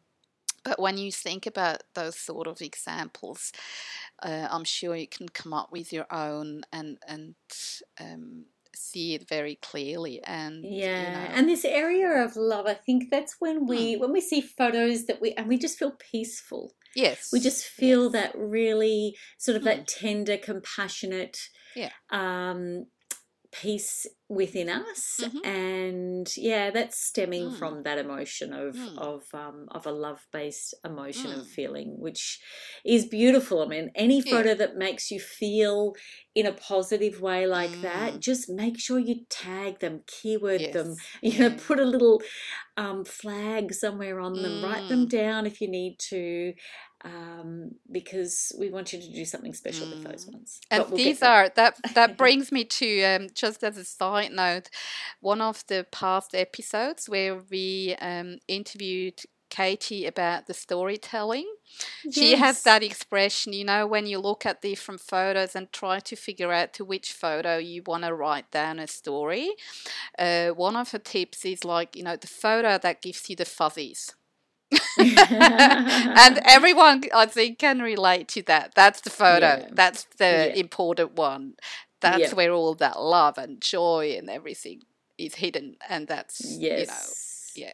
but 0.64 0.80
when 0.80 0.98
you 0.98 1.12
think 1.12 1.46
about 1.48 1.84
those 1.96 2.18
sort 2.18 2.48
of 2.48 2.62
examples, 2.62 3.52
uh, 4.24 4.48
I'm 4.52 4.64
sure 4.66 4.96
you 4.96 5.08
can 5.08 5.30
come 5.30 5.54
up 5.54 5.72
with 5.72 5.94
your 5.94 6.08
own 6.12 6.64
and 6.74 6.98
and 7.08 7.36
um, 8.00 8.48
see 8.76 9.16
it 9.16 9.28
very 9.30 9.56
clearly. 9.58 10.24
And 10.26 10.88
you 10.98 11.12
Yeah, 11.12 11.12
know, 11.12 11.32
and 11.34 11.48
this 11.48 11.64
area 11.64 12.24
of 12.24 12.36
love, 12.36 12.66
I 12.66 12.74
think 12.74 13.12
that's 13.12 13.36
when 13.40 13.68
Hmm. 13.68 13.86
we 13.86 13.98
when 13.98 14.12
we 14.12 14.22
see 14.22 14.42
photos 14.42 15.06
that 15.06 15.22
we 15.22 15.34
and 15.34 15.48
we 15.48 15.58
just 15.58 15.78
feel 15.78 15.92
peaceful. 15.92 16.74
yes, 16.96 17.32
We 17.32 17.40
just 17.40 17.66
feel 17.66 18.10
yes. 18.12 18.12
that 18.12 18.34
really 18.36 19.18
sort 19.40 19.58
of 19.58 19.64
Mm. 19.64 19.66
that 19.66 19.88
tender, 19.88 20.38
compassionate, 20.38 21.40
Yeah. 21.76 21.92
um, 22.12 22.88
peace 23.62 24.06
within 24.28 24.70
us, 24.70 25.22
Mhm. 25.22 25.46
and 25.46 26.28
yeah, 26.38 26.72
that's 26.72 26.98
stemming 27.00 27.50
Mm. 27.50 27.58
from 27.60 27.84
that 27.84 27.98
emotion 28.00 28.54
of 28.54 28.76
Mm. 28.76 28.98
of 28.98 29.24
um, 29.34 29.68
of 29.72 29.86
a 29.86 29.92
love 29.92 30.26
based 30.32 30.74
emotion 30.84 31.32
Mm. 31.32 31.40
of 31.42 31.48
feeling, 31.48 32.00
which 32.00 32.40
is 32.84 33.06
beautiful. 33.06 33.62
I 33.62 33.68
mean, 33.68 33.92
any 33.96 34.22
Yeah. 34.24 34.32
photo 34.32 34.56
that 34.56 34.76
makes 34.78 35.12
you 35.12 35.20
feel 35.20 35.94
in 36.34 36.46
a 36.46 36.54
positive 36.54 37.22
way 37.22 37.48
like 37.48 37.78
Mm. 37.78 37.82
that, 37.82 38.20
just 38.20 38.50
make 38.50 38.80
sure 38.80 39.00
you 39.00 39.26
tag 39.30 39.80
them, 39.80 40.04
keyword 40.08 40.72
them, 40.74 40.96
you 41.24 41.40
know, 41.40 41.50
yeah. 41.50 41.58
put 41.68 41.80
a 41.80 41.86
little 41.86 42.22
um, 42.78 43.06
flag 43.06 43.74
somewhere 43.74 44.20
on 44.20 44.42
them, 44.42 44.62
write 44.62 44.88
them 44.90 45.06
Mm. 45.06 45.10
down 45.10 45.46
if 45.46 45.62
you 45.62 45.68
need 45.70 45.98
to, 46.00 46.54
um, 47.06 47.72
because 47.92 48.52
we 48.60 48.70
want 48.70 48.94
you 48.94 49.00
to 49.02 49.12
do 49.14 49.26
something 49.26 49.54
special 49.54 49.88
with 49.90 50.02
those 50.04 50.26
Mm. 50.26 50.34
ones. 50.34 50.62
And 50.72 50.86
we'll 50.90 50.98
these 50.98 51.22
are 51.24 51.50
that 51.56 51.80
that 51.94 52.18
brings 52.18 52.52
me 52.52 52.66
to 52.66 53.04
um, 53.04 53.28
just 53.34 53.64
as 53.64 53.78
a 53.78 53.86
side 53.86 54.32
note, 54.32 54.70
one 55.22 55.42
of 55.42 55.66
the 55.68 55.86
past 55.92 56.36
episodes 56.36 57.08
where 57.10 57.42
we 57.52 57.96
um, 58.02 58.40
interviewed 58.48 59.22
Katie 59.50 60.06
about 60.08 60.48
the 60.48 60.54
storytelling. 60.54 61.48
She 62.10 62.36
has 62.36 62.64
that 62.64 62.84
expression, 62.84 63.54
you 63.54 63.64
know, 63.66 63.88
when 63.88 64.08
you 64.08 64.20
look 64.20 64.46
at 64.46 64.62
different 64.62 65.02
photos 65.02 65.56
and 65.56 65.72
try 65.72 66.00
to 66.00 66.16
figure 66.16 66.52
out 66.52 66.74
to 66.74 66.86
which 66.86 67.14
photo 67.14 67.58
you 67.58 67.84
want 67.86 68.04
to 68.06 68.14
write 68.14 68.52
down 68.52 68.80
a 68.80 68.88
story. 68.88 69.52
Uh, 70.18 70.50
one 70.50 70.76
of 70.76 70.92
her 70.92 71.00
tips 71.00 71.46
is 71.46 71.64
like, 71.66 71.96
you 71.96 72.04
know, 72.04 72.16
the 72.18 72.28
photo 72.28 72.78
that 72.78 73.02
gives 73.02 73.30
you 73.30 73.36
the 73.36 73.46
fuzzies. 73.46 74.14
and 74.98 76.40
everyone, 76.46 77.04
I 77.14 77.26
think, 77.26 77.60
can 77.60 77.80
relate 77.82 78.28
to 78.30 78.42
that. 78.44 78.74
That's 78.76 79.02
the 79.02 79.10
photo. 79.10 79.60
Yeah. 79.60 79.68
That's 79.72 80.06
the 80.18 80.52
Yeah. 80.54 80.54
important 80.56 81.14
one. 81.14 81.56
That's 82.02 82.32
Yeah. 82.32 82.34
where 82.34 82.52
all 82.52 82.76
that 82.76 83.02
love 83.02 83.38
and 83.38 83.62
joy 83.62 84.16
and 84.18 84.30
everything 84.30 84.82
is 85.18 85.36
hidden. 85.36 85.78
And 85.90 86.08
that's, 86.08 86.60
you 86.70 86.86
know, 86.88 86.94
yeah. 87.56 87.74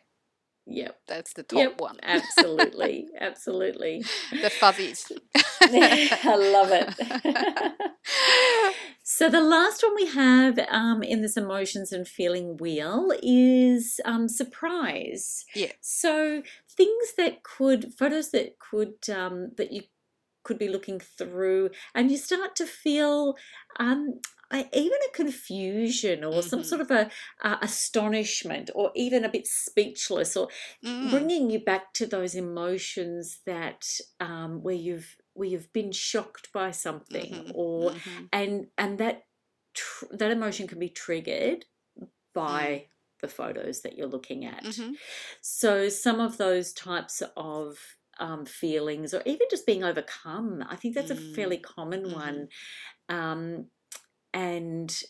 Yep. 0.67 0.97
that's 1.07 1.33
the 1.33 1.43
top 1.43 1.57
Yep. 1.59 1.81
one. 1.81 1.97
Absolutely. 2.03 3.07
Absolutely. 3.19 4.03
the 4.31 4.49
fuzzies. 4.49 5.11
I 5.61 6.35
love 6.35 6.69
it. 6.71 7.91
so 9.03 9.29
the 9.29 9.41
last 9.41 9.83
one 9.83 9.95
we 9.95 10.07
have 10.07 10.59
um, 10.69 11.03
in 11.03 11.21
this 11.21 11.37
emotions 11.37 11.91
and 11.91 12.07
feeling 12.07 12.57
wheel 12.57 13.11
is 13.23 13.99
um, 14.05 14.27
surprise. 14.29 15.45
Yeah. 15.55 15.71
So 15.81 16.43
things 16.69 17.13
that 17.17 17.43
could 17.43 17.93
photos 17.97 18.31
that 18.31 18.57
could 18.59 18.95
um, 19.13 19.51
that 19.57 19.71
you 19.71 19.83
could 20.43 20.57
be 20.57 20.69
looking 20.69 20.99
through, 20.99 21.69
and 21.93 22.11
you 22.11 22.17
start 22.17 22.55
to 22.57 22.65
feel. 22.65 23.35
Um, 23.79 24.19
even 24.73 24.99
a 25.09 25.13
confusion 25.13 26.23
or 26.23 26.41
some 26.43 26.63
Mhm. 26.63 26.63
sort 26.63 26.81
of 26.81 26.91
a, 26.91 27.09
a 27.43 27.57
astonishment 27.61 28.69
or 28.75 28.91
even 28.95 29.23
a 29.23 29.29
bit 29.29 29.47
speechless 29.47 30.35
or 30.35 30.49
Mm. 30.83 31.09
bringing 31.09 31.49
you 31.49 31.59
back 31.63 31.93
to 31.93 32.05
those 32.05 32.35
emotions 32.35 33.41
that 33.45 33.85
um, 34.19 34.61
where 34.61 34.75
you've 34.75 35.17
where 35.33 35.49
you've 35.49 35.71
been 35.73 35.91
shocked 35.91 36.51
by 36.53 36.71
something 36.71 37.43
Mhm, 37.43 37.51
or 37.51 37.93
mhm. 37.95 38.31
and 38.31 38.67
and 38.77 38.97
that 38.99 39.23
tr- 39.73 40.05
that 40.11 40.31
emotion 40.31 40.67
can 40.67 40.79
be 40.79 40.89
triggered 40.89 41.65
by 42.33 42.87
the 43.21 43.27
photos 43.27 43.81
that 43.81 43.97
you're 43.97 44.07
looking 44.07 44.45
at 44.45 44.63
Mhm. 44.63 44.95
so 45.41 45.89
some 45.89 46.19
of 46.19 46.37
those 46.37 46.73
types 46.73 47.21
of 47.37 47.77
um, 48.19 48.45
feelings 48.45 49.13
or 49.13 49.21
even 49.25 49.47
just 49.49 49.65
being 49.65 49.83
overcome 49.83 50.63
i 50.69 50.75
think 50.75 50.95
that's 50.95 51.11
a 51.11 51.15
Mm. 51.15 51.15
fairly 51.15 51.57
common 51.57 52.11
one 52.11 52.47
um, 53.09 53.67
and 54.33 55.01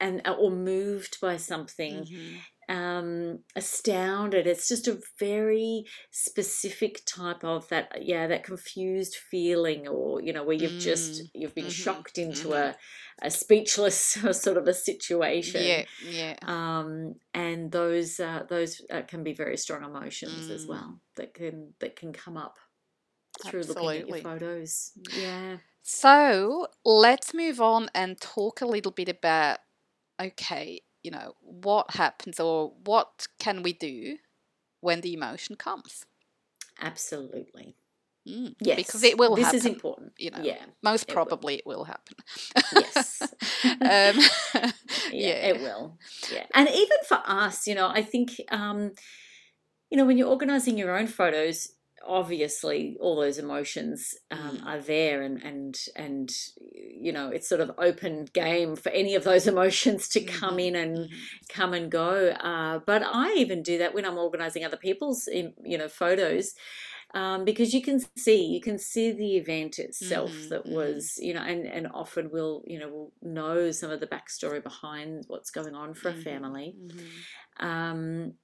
and 0.00 0.22
or 0.28 0.50
moved 0.50 1.18
by 1.20 1.36
something 1.36 2.04
Mhm. 2.04 2.38
um 2.68 3.38
astounded 3.56 4.46
it's 4.46 4.68
just 4.68 4.86
a 4.88 5.00
very 5.18 5.84
specific 6.10 7.00
type 7.06 7.42
of 7.42 7.66
that 7.68 7.90
yeah 8.02 8.26
that 8.26 8.44
confused 8.44 9.16
feeling 9.16 9.88
or 9.88 10.20
you 10.22 10.32
know 10.34 10.44
where 10.44 10.56
you've 10.56 10.78
just 10.78 11.22
you've 11.34 11.54
been 11.54 11.64
mhm, 11.64 11.70
shocked 11.70 12.18
into 12.18 12.50
mhm. 12.50 12.52
a 12.52 12.76
a 13.22 13.30
speechless 13.30 13.98
sort 14.32 14.58
of 14.58 14.68
a 14.68 14.74
situation 14.74 15.64
Yeah, 15.64 15.84
yeah. 15.98 16.36
um 16.42 17.14
and 17.34 17.72
those 17.72 18.20
uh, 18.20 18.44
those 18.48 18.80
uh, 18.90 19.02
can 19.02 19.24
be 19.24 19.32
very 19.32 19.56
strong 19.56 19.82
emotions 19.82 20.50
as 20.50 20.64
Mm. 20.64 20.68
well 20.68 21.00
that 21.16 21.34
can 21.34 21.74
that 21.80 21.96
can 21.96 22.12
come 22.12 22.36
up 22.36 22.58
through 23.42 23.62
looking 23.62 23.96
at 23.96 24.06
your 24.06 24.16
photos 24.16 24.92
yeah 25.14 25.58
So 25.90 26.66
let's 26.84 27.32
move 27.32 27.62
on 27.62 27.88
and 27.94 28.20
talk 28.20 28.60
a 28.60 28.66
little 28.66 28.92
bit 28.92 29.08
about 29.08 29.60
okay, 30.20 30.82
you 31.02 31.10
know, 31.10 31.32
what 31.40 31.92
happens 31.92 32.38
or 32.38 32.74
what 32.84 33.26
can 33.38 33.62
we 33.62 33.72
do 33.72 34.18
when 34.82 35.00
the 35.00 35.14
emotion 35.14 35.56
comes? 35.56 36.04
absolutely 36.80 37.74
Mm, 38.28 38.54
yes 38.60 38.76
Because 38.76 39.02
it 39.04 39.16
will 39.16 39.34
this 39.36 39.46
happen. 39.46 39.58
is 39.60 39.64
important 39.66 40.12
You 40.18 40.30
know, 40.32 40.42
yeah 40.42 40.64
most 40.82 41.06
it 41.08 41.14
will. 41.14 41.24
probably 41.24 41.54
it 41.56 41.66
will 41.66 41.84
happen. 41.84 42.16
yes 42.70 43.32
um, 43.80 44.18
yeah, 44.54 44.72
yeah. 45.10 45.48
it 45.48 45.60
will. 45.60 45.96
Yeah, 46.30 46.44
and 46.54 46.68
even 46.68 46.98
for 47.08 47.22
us, 47.24 47.66
you 47.66 47.74
know, 47.74 47.88
I 47.88 48.02
think, 48.02 48.32
um, 48.50 48.92
you 49.90 49.96
know, 49.96 50.04
when 50.04 50.18
you're 50.18 50.28
organising 50.28 50.76
your 50.76 50.98
own 50.98 51.06
photos, 51.06 51.68
obviously 52.08 52.96
all 53.00 53.16
those 53.16 53.38
emotions 53.38 54.14
um, 54.32 54.60
Mm. 54.60 54.64
are 54.64 54.80
there, 54.80 55.22
and 55.22 55.42
and 55.42 55.78
and 55.96 56.30
you 56.60 57.12
know, 57.12 57.30
it's 57.30 57.48
sort 57.48 57.60
of 57.60 57.70
open 57.78 58.26
game 58.32 58.76
for 58.76 58.90
any 58.90 59.14
of 59.14 59.24
those 59.24 59.46
emotions 59.54 60.08
to 60.10 60.20
come 60.24 60.58
Mhm, 60.58 60.60
in 60.60 60.74
and 60.76 61.08
mhm. 61.10 61.28
come 61.48 61.74
and 61.74 61.90
go. 61.90 62.30
Uh, 62.30 62.80
but 62.86 63.02
I 63.04 63.34
even 63.34 63.62
do 63.62 63.78
that 63.78 63.94
when 63.94 64.04
I'm 64.06 64.18
organising 64.18 64.64
other 64.64 64.76
people's, 64.78 65.28
you 65.28 65.78
know, 65.78 65.88
photos. 65.88 66.54
Um, 67.14 67.44
because 67.44 67.72
you 67.72 67.80
can 67.82 68.00
see, 68.18 68.44
you 68.44 68.60
can 68.60 68.78
see 68.78 69.12
the 69.12 69.36
event 69.36 69.78
itself 69.78 70.44
Mhm, 70.44 70.50
that 70.50 70.66
mhm. 70.66 70.68
was, 70.68 71.14
you 71.18 71.32
know, 71.32 71.40
and, 71.40 71.66
and 71.66 71.88
often 71.94 72.30
we'll, 72.30 72.62
you 72.66 72.78
know, 72.78 72.88
we'll 72.88 73.12
know 73.22 73.70
some 73.70 73.90
of 73.90 74.00
the 74.00 74.06
backstory 74.06 74.62
behind 74.62 75.24
what's 75.26 75.50
going 75.50 75.74
on 75.74 75.94
for 75.94 76.10
a 76.10 76.14
Mhm, 76.14 76.14
family. 76.14 76.76
Um, 77.58 78.34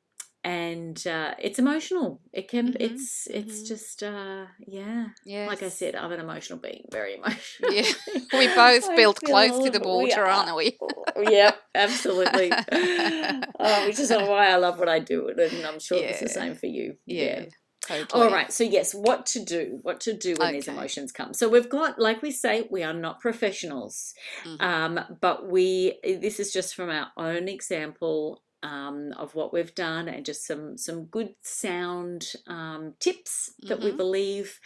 and 0.45 1.05
uh, 1.07 1.35
it's 1.39 1.59
emotional. 1.59 2.21
It 2.33 2.49
can. 2.49 2.73
Mhm, 2.75 2.77
It's. 2.79 3.27
It's 3.29 3.63
mhm. 3.63 3.67
just. 3.67 4.03
Uh, 4.03 4.45
yeah. 4.67 5.07
Yes. 5.25 5.49
Like 5.49 5.63
I 5.63 5.71
said, 5.71 5.95
I'm 5.95 6.13
an 6.13 6.21
emotional 6.21 6.59
being. 6.59 6.85
Very 6.93 7.17
emotional. 7.17 7.73
Yeah. 7.73 7.91
we 8.33 8.47
both 8.55 8.95
built 8.95 9.21
close 9.25 9.65
to 9.65 9.71
the 9.71 9.81
water, 9.81 10.21
are. 10.23 10.27
aren't 10.27 10.55
we? 10.55 10.79
yep, 11.31 11.57
absolutely. 11.75 12.53
oh, 12.53 13.87
which 13.87 13.99
is 13.99 14.11
why 14.11 14.51
I 14.51 14.57
love 14.57 14.79
what 14.79 14.89
I 14.89 14.99
do, 14.99 15.29
and 15.29 15.67
I'm 15.67 15.81
sure 15.81 15.99
it's 15.99 16.21
the 16.21 16.29
same 16.29 16.55
for 16.55 16.67
you. 16.67 16.97
Yeah. 17.07 17.47
Totally. 17.87 18.23
All 18.23 18.31
right. 18.33 18.51
So 18.51 18.65
yes, 18.65 18.95
what 18.95 19.27
to 19.27 19.45
do? 19.45 19.79
What 19.83 20.01
to 20.01 20.15
do 20.15 20.35
when 20.39 20.55
these 20.55 20.69
emotions 20.69 21.13
come? 21.13 21.35
So 21.35 21.51
we've 21.51 21.69
got, 21.69 21.99
like 21.99 22.23
we 22.23 22.31
say, 22.31 22.67
we 22.71 22.83
are 22.83 22.95
not 22.95 23.21
professionals, 23.21 24.15
Mhm. 24.45 24.63
um, 24.63 25.19
but 25.21 25.51
we. 25.51 25.99
This 26.03 26.41
is 26.41 26.51
just 26.51 26.75
from 26.75 26.89
our 26.89 27.13
own 27.19 27.47
example 27.49 28.43
um, 28.65 29.13
of 29.19 29.37
what 29.37 29.55
we've 29.55 29.77
done, 29.77 30.09
and 30.09 30.27
just 30.27 30.47
some 30.47 30.79
some 30.79 31.07
good 31.07 31.37
sound 31.43 32.33
um, 32.49 32.97
tips 33.01 33.55
that 33.69 33.83
we 33.83 33.93
Mhm. 33.93 33.97
believe 33.97 34.61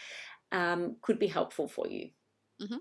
um, 0.53 0.97
could 1.03 1.19
be 1.19 1.27
helpful 1.27 1.67
for 1.69 1.87
you. 1.87 2.11
Mhm. 2.59 2.79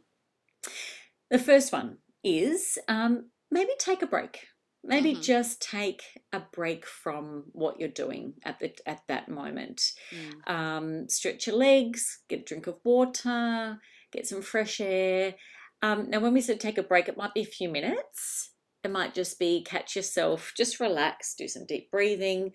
The 1.31 1.39
first 1.39 1.73
one 1.73 1.99
is 2.25 2.79
um, 2.89 3.31
maybe 3.51 3.73
take 3.79 4.03
a 4.03 4.07
break. 4.07 4.47
Maybe 4.85 5.15
Mhm. 5.15 5.21
just 5.21 5.61
take 5.61 6.03
a 6.33 6.41
break 6.41 6.87
from 6.87 7.47
what 7.53 7.81
you're 7.81 7.89
doing 7.89 8.35
at 8.45 8.61
the 8.61 8.75
at 8.89 9.03
that 9.09 9.29
moment 9.29 9.93
Mm. 10.13 10.43
um, 10.49 11.09
stretch 11.11 11.47
your 11.47 11.57
legs, 11.57 12.25
get 12.29 12.41
a 12.43 12.45
drink 12.45 12.67
of 12.67 12.81
water, 12.85 13.81
get 14.13 14.27
some 14.27 14.43
fresh 14.43 14.81
air. 14.83 15.37
Um, 15.85 16.11
now, 16.11 16.21
when 16.21 16.35
we 16.35 16.43
say 16.43 16.59
take 16.59 16.79
a 16.81 16.85
break, 16.85 17.09
it 17.09 17.17
might 17.19 17.35
be 17.37 17.43
a 17.43 17.47
few 17.47 17.71
minutes. 17.71 18.53
It 18.85 18.91
might 18.91 19.15
just 19.15 19.39
be 19.39 19.63
catch 19.65 19.97
yourself, 19.97 20.53
just 20.57 20.81
relax, 20.81 21.35
do 21.35 21.49
some 21.49 21.67
deep 21.67 21.91
breathing, 21.91 22.53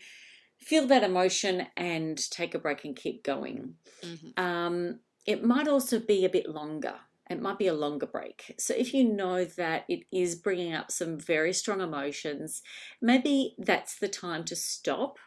feel 0.60 0.88
that 0.88 1.04
emotion, 1.04 1.68
and 1.78 2.18
take 2.32 2.56
a 2.56 2.60
break 2.60 2.86
and 2.86 2.96
keep 2.96 3.24
going. 3.24 3.78
Mhm. 4.02 4.34
Um, 4.38 5.02
it 5.26 5.44
might 5.44 5.68
also 5.68 6.00
be 6.00 6.26
a 6.26 6.30
bit 6.30 6.50
longer. 6.50 7.00
It 7.30 7.42
might 7.42 7.60
be 7.60 7.68
a 7.68 7.74
longer 7.74 8.08
break. 8.08 8.56
So, 8.60 8.74
if 8.76 8.94
you 8.94 9.06
know 9.06 9.46
that 9.46 9.86
it 9.90 10.06
is 10.12 10.36
bringing 10.36 10.74
up 10.74 10.92
some 10.92 11.20
very 11.20 11.54
strong 11.54 11.82
emotions, 11.82 12.62
maybe 13.02 13.56
that's 13.60 14.00
the 14.00 14.10
time 14.10 14.46
to 14.46 14.56
stop 14.56 15.20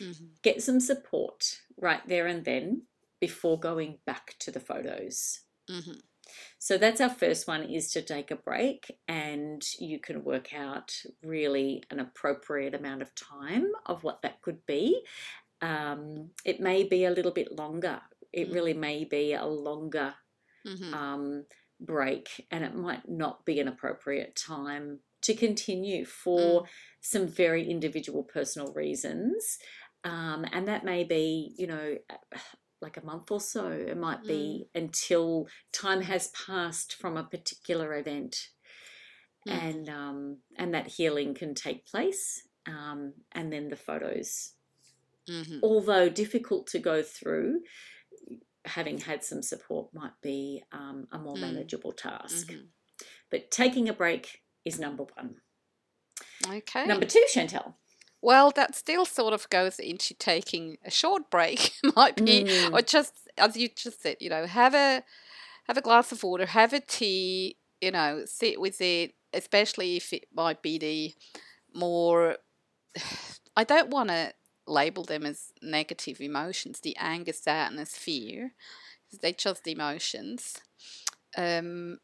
Mhm. 0.00 0.42
get 0.42 0.62
some 0.62 0.80
support 0.80 1.62
right 1.76 2.06
there 2.06 2.26
and 2.26 2.44
then 2.44 2.86
before 3.20 3.58
going 3.58 3.98
back 4.04 4.36
to 4.40 4.50
the 4.50 4.60
photos. 4.60 5.42
Mhm. 5.68 6.02
So 6.58 6.78
that's 6.78 7.00
our 7.00 7.10
first 7.10 7.46
one 7.48 7.62
is 7.64 7.90
to 7.92 8.02
take 8.02 8.30
a 8.30 8.36
break 8.36 8.90
and 9.08 9.62
you 9.78 9.98
can 10.00 10.24
work 10.24 10.54
out 10.54 10.94
really 11.22 11.82
an 11.90 12.00
appropriate 12.00 12.74
amount 12.74 13.02
of 13.02 13.14
time 13.14 13.72
of 13.86 14.04
what 14.04 14.22
that 14.22 14.42
could 14.42 14.64
be. 14.66 15.02
Um, 15.60 16.30
it 16.44 16.60
may 16.60 16.84
be 16.84 17.04
a 17.04 17.10
little 17.10 17.32
bit 17.32 17.56
longer. 17.56 18.00
It 18.32 18.50
really 18.50 18.74
may 18.74 19.04
be 19.04 19.34
a 19.34 19.44
longer 19.46 20.14
Mhm. 20.66 20.94
um, 20.94 21.46
break, 21.80 22.46
and 22.50 22.64
it 22.64 22.74
might 22.74 23.08
not 23.08 23.44
be 23.44 23.58
an 23.60 23.68
appropriate 23.68 24.36
time 24.36 25.00
to 25.22 25.34
continue 25.34 26.04
for 26.04 26.66
some 27.00 27.26
very 27.26 27.68
individual 27.68 28.22
personal 28.22 28.72
reasons. 28.72 29.58
Um, 30.04 30.44
and 30.52 30.66
that 30.68 30.84
may 30.84 31.04
be, 31.04 31.54
you 31.56 31.66
know, 31.66 31.98
like 32.82 32.96
a 32.96 33.04
month 33.06 33.30
or 33.30 33.40
so. 33.40 33.68
It 33.70 33.96
might 33.96 34.24
be 34.24 34.68
until 34.74 35.48
time 35.72 36.02
has 36.02 36.28
passed 36.28 36.94
from 36.94 37.16
a 37.16 37.24
particular 37.24 37.94
event, 37.94 38.48
Mm. 39.48 39.52
and 39.62 39.88
um, 39.88 40.38
and 40.56 40.72
that 40.74 40.86
healing 40.86 41.34
can 41.34 41.54
take 41.54 41.86
place. 41.86 42.46
Um, 42.66 43.14
and 43.32 43.52
then 43.52 43.68
the 43.70 43.76
photos, 43.76 44.52
Mhm. 45.28 45.58
although 45.64 46.08
difficult 46.08 46.68
to 46.68 46.78
go 46.78 47.02
through, 47.02 47.62
having 48.64 48.98
had 48.98 49.24
some 49.24 49.42
support 49.42 49.92
might 49.92 50.20
be 50.22 50.62
um, 50.70 51.08
a 51.10 51.18
more 51.18 51.34
Mm. 51.34 51.40
manageable 51.40 51.92
task. 51.92 52.48
Mhm. 52.48 52.68
But 53.30 53.50
taking 53.50 53.88
a 53.88 53.92
break 53.92 54.44
is 54.64 54.78
number 54.78 55.04
one. 55.04 55.40
Okay. 56.46 56.86
Number 56.86 57.06
two, 57.06 57.24
Chantal. 57.32 57.78
Well, 58.22 58.52
that 58.52 58.74
still 58.76 59.04
sort 59.04 59.34
of 59.34 59.50
goes 59.50 59.78
into 59.78 60.14
taking 60.14 60.78
a 60.84 60.90
short 60.90 61.30
break, 61.30 61.72
might 61.96 62.16
be, 62.16 62.44
Mm. 62.44 62.72
or 62.72 62.82
just 62.82 63.14
as 63.36 63.56
you 63.56 63.68
just 63.68 64.00
said, 64.02 64.16
you 64.20 64.30
know, 64.30 64.46
have 64.46 64.74
a 64.74 65.02
have 65.66 65.76
a 65.76 65.82
glass 65.82 66.12
of 66.12 66.22
water, 66.22 66.46
have 66.46 66.72
a 66.72 66.80
tea, 66.80 67.56
you 67.80 67.90
know, 67.90 68.22
sit 68.24 68.60
with 68.60 68.80
it, 68.80 69.14
especially 69.32 69.96
if 69.96 70.12
it 70.12 70.24
might 70.34 70.62
be 70.62 70.78
the 70.78 71.14
more. 71.74 72.36
I 73.56 73.64
don't 73.64 73.90
want 73.90 74.08
to 74.08 74.32
label 74.66 75.04
them 75.04 75.26
as 75.26 75.52
negative 75.60 76.20
emotions, 76.20 76.80
the 76.80 76.96
anger, 76.98 77.32
sadness, 77.32 77.96
fear. 77.98 78.52
They're 79.20 79.32
just 79.32 79.66
emotions. 79.66 80.56
Um, 81.36 81.98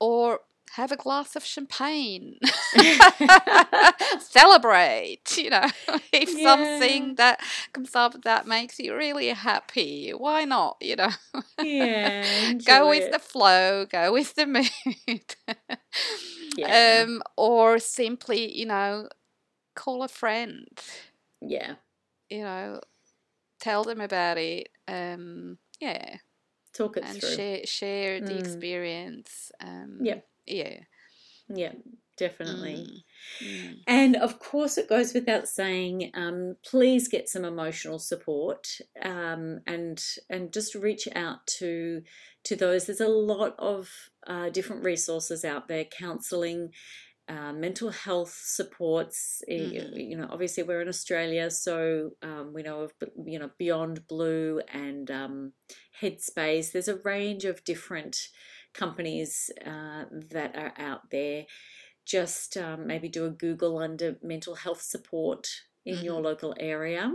or 0.00 0.40
have 0.72 0.90
a 0.92 0.96
glass 0.96 1.36
of 1.36 1.44
champagne. 1.44 2.38
Celebrate, 4.18 5.36
you 5.36 5.50
know, 5.50 5.66
if 6.12 6.30
Yeah. 6.30 6.42
something 6.42 7.14
that 7.16 7.40
comes 7.72 7.94
up 7.94 8.22
that 8.22 8.46
makes 8.46 8.78
you 8.78 8.94
really 8.96 9.28
happy, 9.28 10.10
why 10.10 10.44
not, 10.44 10.76
you 10.80 10.96
know? 10.96 11.10
yeah. 11.58 12.52
go 12.64 12.88
with 12.88 13.04
it. 13.04 13.10
the 13.10 13.18
flow, 13.18 13.86
go 13.86 14.12
with 14.12 14.34
the 14.34 14.46
mood. 14.46 15.34
Yeah. 16.56 16.74
Um, 17.04 17.22
or 17.36 17.78
simply, 17.78 18.56
you 18.56 18.66
know, 18.66 19.08
call 19.74 20.02
a 20.02 20.08
friend, 20.08 20.68
yeah. 21.40 21.76
you 22.28 22.42
know, 22.42 22.80
tell 23.60 23.84
them 23.84 24.00
about 24.00 24.38
it. 24.38 24.68
Um, 24.88 25.58
yeah, 25.80 26.16
Talk 26.72 26.96
it 26.96 27.04
and 27.04 27.16
through. 27.20 27.36
share 27.36 27.66
share 27.66 28.20
the 28.20 28.36
Mm. 28.36 28.38
experience. 28.38 29.52
Um, 29.60 30.00
Yep. 30.04 30.26
Yeah. 30.46 30.80
Yeah, 31.48 31.72
definitely. 32.16 32.86
Mm, 33.42 33.46
mm, 33.46 33.74
And 33.86 34.16
of 34.16 34.38
course, 34.38 34.78
it 34.78 34.88
goes 34.88 35.12
without 35.12 35.48
saying. 35.48 36.10
Um, 36.14 36.56
please 36.64 37.08
get 37.08 37.28
some 37.28 37.44
emotional 37.44 37.98
support, 37.98 38.68
um, 39.02 39.60
and 39.66 40.02
and 40.30 40.52
just 40.52 40.74
reach 40.74 41.06
out 41.14 41.46
to 41.58 42.02
to 42.44 42.56
those. 42.56 42.86
There's 42.86 43.00
a 43.00 43.08
lot 43.08 43.54
of 43.58 43.90
uh, 44.26 44.50
different 44.50 44.84
resources 44.84 45.44
out 45.44 45.68
there, 45.68 45.84
counselling, 45.84 46.70
uh, 47.28 47.52
mental 47.52 47.90
health 47.90 48.38
supports. 48.42 49.42
Mhm. 49.48 50.08
You 50.10 50.16
know, 50.16 50.28
obviously 50.30 50.62
we're 50.62 50.82
in 50.82 50.88
Australia, 50.88 51.50
so 51.50 52.12
um, 52.22 52.52
we 52.54 52.62
know 52.62 52.82
of 52.82 52.92
you 53.26 53.38
know 53.38 53.50
Beyond 53.58 54.06
Blue 54.08 54.60
and 54.72 55.10
um, 55.10 55.52
Headspace. 56.00 56.72
There's 56.72 56.88
a 56.88 56.96
range 56.98 57.44
of 57.44 57.64
different 57.64 58.16
companies 58.74 59.50
uh, 59.64 60.04
that 60.30 60.54
are 60.56 60.72
out 60.76 61.10
there 61.10 61.46
just 62.06 62.56
um, 62.56 62.86
maybe 62.86 63.08
do 63.08 63.24
a 63.24 63.30
Google 63.30 63.78
under 63.78 64.16
mental 64.22 64.54
health 64.54 64.82
support 64.82 65.48
in 65.86 66.04
your 66.04 66.20
local 66.20 66.54
area. 66.60 67.10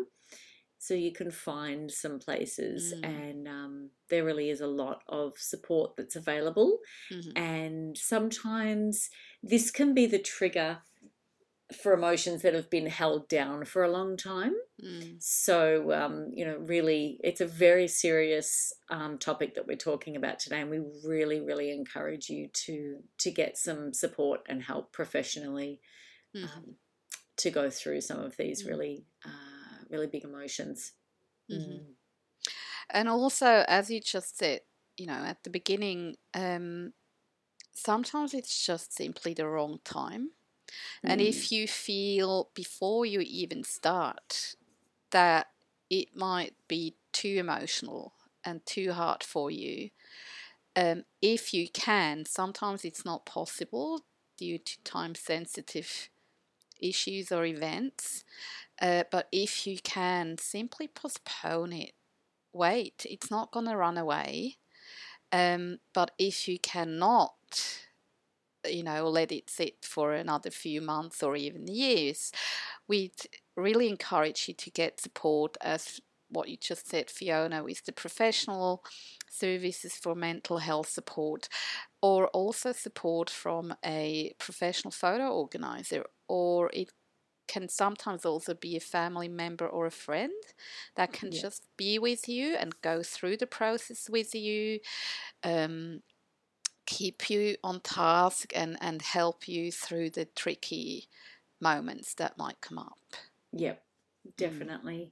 So 0.81 0.93
you 0.93 1.11
can 1.11 1.29
find 1.29 1.91
some 1.91 2.19
places, 2.19 2.93
Mm. 2.93 3.03
and 3.05 3.47
um, 3.47 3.89
there 4.09 4.23
really 4.23 4.49
is 4.49 4.61
a 4.61 4.67
lot 4.83 5.03
of 5.09 5.37
support 5.37 5.95
that's 5.97 6.15
available. 6.15 6.79
mhm. 7.11 7.31
And 7.37 7.97
sometimes 7.97 9.09
this 9.43 9.71
can 9.71 9.93
be 9.93 10.05
the 10.07 10.19
trigger 10.19 10.81
for 11.73 11.93
emotions 11.93 12.41
that 12.41 12.53
have 12.53 12.69
been 12.69 12.87
held 12.87 13.27
down 13.29 13.65
for 13.65 13.83
a 13.83 13.91
long 13.91 14.17
time. 14.17 14.55
Mm, 14.81 15.19
So, 15.19 15.91
um, 15.93 16.31
you 16.33 16.45
know, 16.45 16.57
really, 16.57 17.19
it's 17.23 17.41
a 17.41 17.47
very 17.47 17.87
serious 17.87 18.73
um, 18.89 19.17
topic 19.17 19.55
that 19.55 19.67
we're 19.67 19.77
talking 19.77 20.15
about 20.15 20.39
today, 20.39 20.61
and 20.61 20.69
we 20.71 20.79
really, 21.05 21.41
really 21.41 21.71
encourage 21.71 22.29
you 22.29 22.49
to 22.65 23.03
to 23.19 23.31
get 23.31 23.57
some 23.57 23.93
support 23.93 24.41
and 24.47 24.63
help 24.63 24.93
professionally 24.93 25.81
mhm. 26.33 26.43
um, 26.43 26.75
to 27.37 27.51
go 27.51 27.69
through 27.69 28.01
some 28.01 28.19
of 28.19 28.37
these 28.37 28.63
Mm. 28.63 28.69
really, 28.69 29.05
uh, 29.25 29.85
really 29.89 30.07
big 30.07 30.23
emotions. 30.25 30.93
Mhm. 31.51 31.81
Mm. 31.81 31.95
And 32.89 33.09
also, 33.09 33.63
as 33.67 33.89
you 33.89 33.99
just 34.01 34.37
said, 34.37 34.61
you 34.97 35.05
know, 35.05 35.13
at 35.13 35.43
the 35.43 35.49
beginning, 35.49 36.17
um, 36.33 36.93
sometimes 37.73 38.33
it's 38.33 38.65
just 38.65 38.93
simply 38.93 39.33
the 39.33 39.47
wrong 39.47 39.79
time. 39.83 40.31
And 41.05 41.21
Mm. 41.21 41.25
if 41.27 41.51
you 41.51 41.67
feel 41.67 42.49
before 42.53 43.05
you 43.05 43.21
even 43.21 43.63
start 43.63 44.55
that 45.11 45.47
it 45.89 46.15
might 46.15 46.55
be 46.67 46.95
too 47.13 47.37
emotional 47.39 48.13
and 48.43 48.65
too 48.65 48.93
hard 48.93 49.23
for 49.23 49.51
you, 49.51 49.91
um, 50.75 51.03
if 51.21 51.53
you 51.53 51.67
can, 51.69 52.25
sometimes 52.25 52.85
it's 52.85 53.05
not 53.05 53.25
possible 53.25 54.05
due 54.37 54.57
to 54.57 54.81
time 54.83 55.15
sensitive 55.15 56.09
issues 56.81 57.31
or 57.31 57.45
events. 57.45 58.23
Uh, 58.81 59.03
but 59.11 59.27
if 59.31 59.67
you 59.67 59.79
can, 59.83 60.37
simply 60.37 60.87
postpone 60.87 61.73
it. 61.73 61.93
Wait, 62.53 63.05
it's 63.09 63.31
not 63.31 63.51
going 63.51 63.67
to 63.67 63.77
run 63.77 63.97
away. 63.97 64.57
Um, 65.31 65.79
but 65.93 66.11
if 66.19 66.47
you 66.47 66.59
cannot 66.59 67.35
you 68.67 68.83
know, 68.83 69.09
let 69.09 69.31
it 69.31 69.49
sit 69.49 69.77
for 69.83 70.13
another 70.13 70.49
few 70.49 70.81
months 70.81 71.23
or 71.23 71.35
even 71.35 71.67
years. 71.67 72.31
We'd 72.87 73.21
really 73.55 73.89
encourage 73.89 74.47
you 74.47 74.53
to 74.55 74.69
get 74.71 75.01
support 75.01 75.57
as 75.61 75.99
what 76.29 76.49
you 76.49 76.57
just 76.57 76.87
said, 76.87 77.09
Fiona, 77.09 77.63
with 77.63 77.85
the 77.85 77.91
professional 77.91 78.83
services 79.29 79.95
for 79.95 80.15
mental 80.15 80.59
health 80.59 80.87
support, 80.89 81.49
or 82.01 82.27
also 82.27 82.71
support 82.71 83.29
from 83.29 83.73
a 83.83 84.33
professional 84.37 84.91
photo 84.91 85.29
organizer, 85.31 86.05
or 86.27 86.69
it 86.73 86.91
can 87.47 87.67
sometimes 87.67 88.25
also 88.25 88.53
be 88.53 88.77
a 88.77 88.79
family 88.79 89.27
member 89.27 89.67
or 89.67 89.87
a 89.87 89.91
friend 89.91 90.31
that 90.95 91.11
can 91.11 91.31
yeah. 91.31 91.41
just 91.41 91.65
be 91.77 91.97
with 91.97 92.29
you 92.29 92.55
and 92.55 92.79
go 92.81 93.01
through 93.01 93.35
the 93.37 93.47
process 93.47 94.07
with 94.07 94.35
you. 94.35 94.79
Um, 95.43 96.01
keep 96.89 97.29
you 97.29 97.55
on 97.63 97.79
task 97.81 98.51
and, 98.55 98.75
and 98.81 99.03
help 99.03 99.47
you 99.47 99.71
through 99.71 100.09
the 100.09 100.25
tricky 100.25 101.07
moments 101.61 102.15
that 102.15 102.37
might 102.37 102.59
come 102.61 102.79
up. 102.79 102.97
Yep, 103.53 103.81
mm. 104.27 104.35
definitely. 104.35 104.97
Mm. 104.97 105.11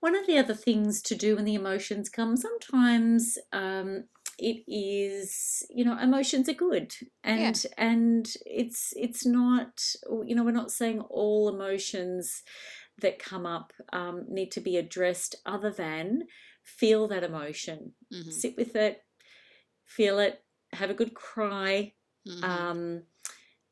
One 0.00 0.14
of 0.14 0.28
the 0.28 0.38
other 0.38 0.54
things 0.54 1.02
to 1.02 1.16
do 1.16 1.34
when 1.34 1.44
the 1.44 1.56
emotions 1.56 2.08
come, 2.08 2.36
sometimes 2.36 3.36
um, 3.52 4.04
it 4.38 4.62
is, 4.68 5.66
you 5.70 5.84
know, 5.84 5.98
emotions 5.98 6.48
are 6.48 6.54
good, 6.54 6.94
and 7.24 7.64
yeah. 7.64 7.70
and 7.76 8.32
it's 8.46 8.94
it's 8.96 9.26
not, 9.26 9.82
you 10.24 10.36
know, 10.36 10.44
we're 10.44 10.52
not 10.52 10.70
saying 10.70 11.00
all 11.00 11.48
emotions 11.48 12.44
that 13.00 13.18
come 13.18 13.44
up 13.44 13.72
um, 13.92 14.24
need 14.28 14.52
to 14.52 14.60
be 14.60 14.76
addressed, 14.76 15.34
other 15.44 15.72
than 15.72 16.22
feel 16.62 17.08
that 17.08 17.24
emotion, 17.24 17.94
mm-hmm. 18.14 18.30
sit 18.30 18.56
with 18.56 18.76
it, 18.76 19.02
feel 19.88 20.20
it, 20.20 20.44
have 20.72 20.90
a 20.90 20.94
good 20.94 21.14
cry. 21.14 21.92
Mm-hmm. 22.28 22.44
Um, 22.44 23.02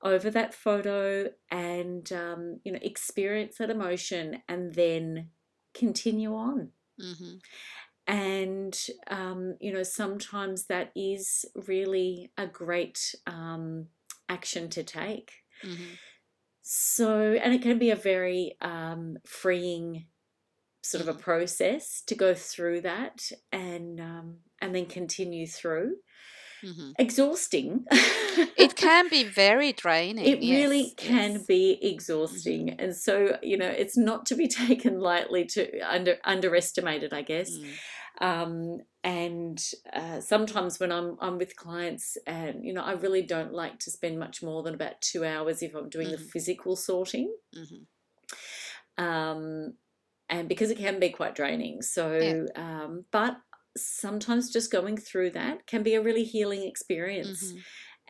over 0.02 0.30
that 0.30 0.54
photo 0.54 1.28
and 1.50 2.12
um, 2.12 2.60
you 2.64 2.70
know 2.70 2.78
experience 2.82 3.56
that 3.58 3.70
emotion 3.70 4.42
and 4.46 4.74
then 4.74 5.30
continue 5.74 6.34
on. 6.34 6.70
Mm-hmm. 7.00 7.36
And, 8.08 8.78
um, 9.10 9.56
you 9.60 9.72
know, 9.72 9.82
sometimes 9.82 10.66
that 10.66 10.92
is 10.94 11.44
really 11.66 12.30
a 12.38 12.46
great 12.46 13.14
um, 13.26 13.88
action 14.28 14.68
to 14.70 14.84
take. 14.84 15.32
Mm-hmm. 15.64 15.94
So, 16.62 17.32
and 17.32 17.52
it 17.52 17.62
can 17.62 17.78
be 17.78 17.90
a 17.90 17.96
very 17.96 18.56
um, 18.60 19.18
freeing 19.24 20.06
sort 20.82 21.02
of 21.02 21.08
a 21.08 21.12
mm-hmm. 21.12 21.20
process 21.20 22.02
to 22.06 22.14
go 22.14 22.32
through 22.32 22.82
that 22.82 23.30
and 23.50 24.00
um, 24.00 24.36
and 24.60 24.74
then 24.74 24.86
continue 24.86 25.46
through 25.46 25.96
mm-hmm. 26.66 26.90
exhausting. 26.98 27.84
it 27.90 28.76
can 28.76 29.08
be 29.08 29.24
very 29.24 29.72
draining. 29.72 30.24
It 30.24 30.42
yes, 30.42 30.56
really 30.56 30.94
can 30.96 31.32
yes. 31.32 31.46
be 31.46 31.78
exhausting. 31.82 32.68
Mm-hmm. 32.68 32.80
And 32.80 32.96
so, 32.96 33.38
you 33.42 33.56
know, 33.56 33.68
it's 33.68 33.96
not 33.96 34.26
to 34.26 34.34
be 34.34 34.48
taken 34.66 35.00
lightly 35.00 35.44
to 35.46 35.80
under 35.80 36.16
underestimated, 36.24 37.12
I 37.12 37.22
guess. 37.22 37.50
Mm. 37.50 37.72
Um, 38.18 38.78
and 39.04 39.62
uh, 39.92 40.20
sometimes 40.20 40.80
when 40.80 40.90
I'm 40.90 41.16
I'm 41.20 41.38
with 41.38 41.54
clients, 41.54 42.16
and 42.26 42.64
you 42.64 42.72
know, 42.72 42.82
I 42.82 42.92
really 42.92 43.22
don't 43.22 43.52
like 43.52 43.78
to 43.80 43.90
spend 43.90 44.18
much 44.18 44.42
more 44.42 44.62
than 44.62 44.74
about 44.74 45.00
two 45.00 45.24
hours 45.24 45.62
if 45.62 45.74
I'm 45.74 45.88
doing 45.88 46.08
mm-hmm. 46.08 46.22
the 46.22 46.30
physical 46.30 46.76
sorting. 46.76 47.32
Mm-hmm. 47.54 49.04
Um, 49.04 49.74
and 50.28 50.48
because 50.48 50.70
it 50.70 50.78
can 50.78 50.98
be 50.98 51.10
quite 51.10 51.34
draining. 51.34 51.82
So, 51.82 52.12
yeah. 52.12 52.44
um, 52.56 53.04
but 53.12 53.36
sometimes 53.76 54.50
just 54.50 54.72
going 54.72 54.96
through 54.96 55.30
that 55.30 55.66
can 55.66 55.82
be 55.82 55.94
a 55.94 56.02
really 56.02 56.24
healing 56.24 56.62
experience. 56.64 57.52
Mm-hmm. 57.52 57.58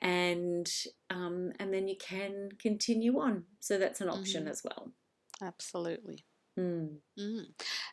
And 0.03 0.71
um, 1.09 1.53
and 1.59 1.73
then 1.73 1.89
you 1.89 1.97
can 1.99 2.51
continue 2.61 3.19
on. 3.19 3.45
So 3.61 3.79
that's 3.79 4.01
an 4.01 4.11
option 4.11 4.43
mm-hmm. 4.43 4.51
as 4.51 4.63
well. 4.63 4.93
Absolutely. 5.41 6.25
Mm. 6.59 6.99
Mm. 7.19 7.47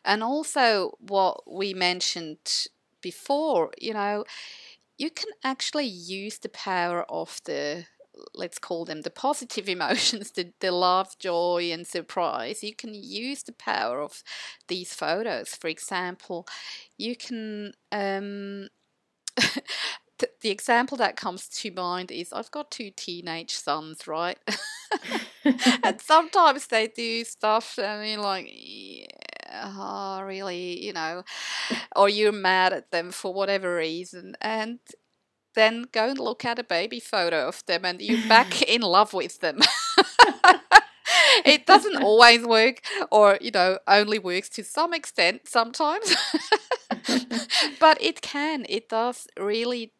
And 0.04 0.22
also, 0.22 0.92
what 0.98 1.42
we 1.50 1.74
mentioned 1.74 2.66
before, 3.00 3.70
you 3.78 3.94
know, 3.94 4.24
you 4.96 5.10
can 5.10 5.30
actually 5.42 5.86
use 5.86 6.38
the 6.38 6.48
power 6.48 7.04
of 7.10 7.40
the 7.44 7.86
let's 8.34 8.58
call 8.58 8.84
them 8.84 9.02
the 9.02 9.10
positive 9.10 9.68
emotions, 9.68 10.30
the, 10.32 10.52
the 10.60 10.72
love, 10.72 11.18
joy, 11.18 11.70
and 11.72 11.86
surprise, 11.86 12.62
you 12.62 12.74
can 12.74 12.94
use 12.94 13.42
the 13.42 13.52
power 13.52 14.02
of 14.02 14.22
these 14.68 14.94
photos. 14.94 15.54
For 15.54 15.68
example, 15.68 16.46
you 16.98 17.16
can. 17.16 17.72
Um, 17.92 18.68
the 20.40 20.50
example 20.50 20.96
that 20.96 21.16
comes 21.16 21.48
to 21.48 21.70
mind 21.72 22.10
is 22.10 22.32
I've 22.32 22.50
got 22.50 22.70
two 22.70 22.90
teenage 22.90 23.52
sons, 23.52 24.06
right? 24.06 24.38
and 25.82 26.00
sometimes 26.00 26.68
they 26.68 26.88
do 26.88 27.24
stuff, 27.24 27.78
I 27.78 28.00
mean, 28.00 28.20
like, 28.20 28.48
yeah, 28.50 29.06
oh, 29.76 30.22
really, 30.22 30.84
you 30.84 30.92
know, 30.92 31.24
or 31.96 32.08
you're 32.08 32.32
mad 32.32 32.72
at 32.72 32.90
them 32.90 33.10
for 33.10 33.34
whatever 33.34 33.74
reason. 33.74 34.36
And 34.40 34.78
then 35.54 35.86
go 35.92 36.08
and 36.10 36.18
look 36.18 36.44
at 36.44 36.58
a 36.58 36.64
baby 36.64 37.00
photo 37.00 37.48
of 37.48 37.64
them 37.66 37.84
and 37.84 38.00
you're 38.00 38.28
back 38.28 38.62
in 38.68 38.82
love 38.82 39.12
with 39.12 39.40
them. 39.40 39.60
it 41.44 41.66
doesn't 41.66 42.02
always 42.02 42.44
work 42.44 42.80
or 43.10 43.38
you 43.40 43.50
know 43.50 43.78
only 43.86 44.18
works 44.18 44.48
to 44.48 44.64
some 44.64 44.94
extent 44.94 45.42
sometimes 45.44 46.14
but 47.80 48.00
it 48.00 48.20
can 48.22 48.64
it 48.68 48.88
does 48.88 49.26
really 49.38 49.92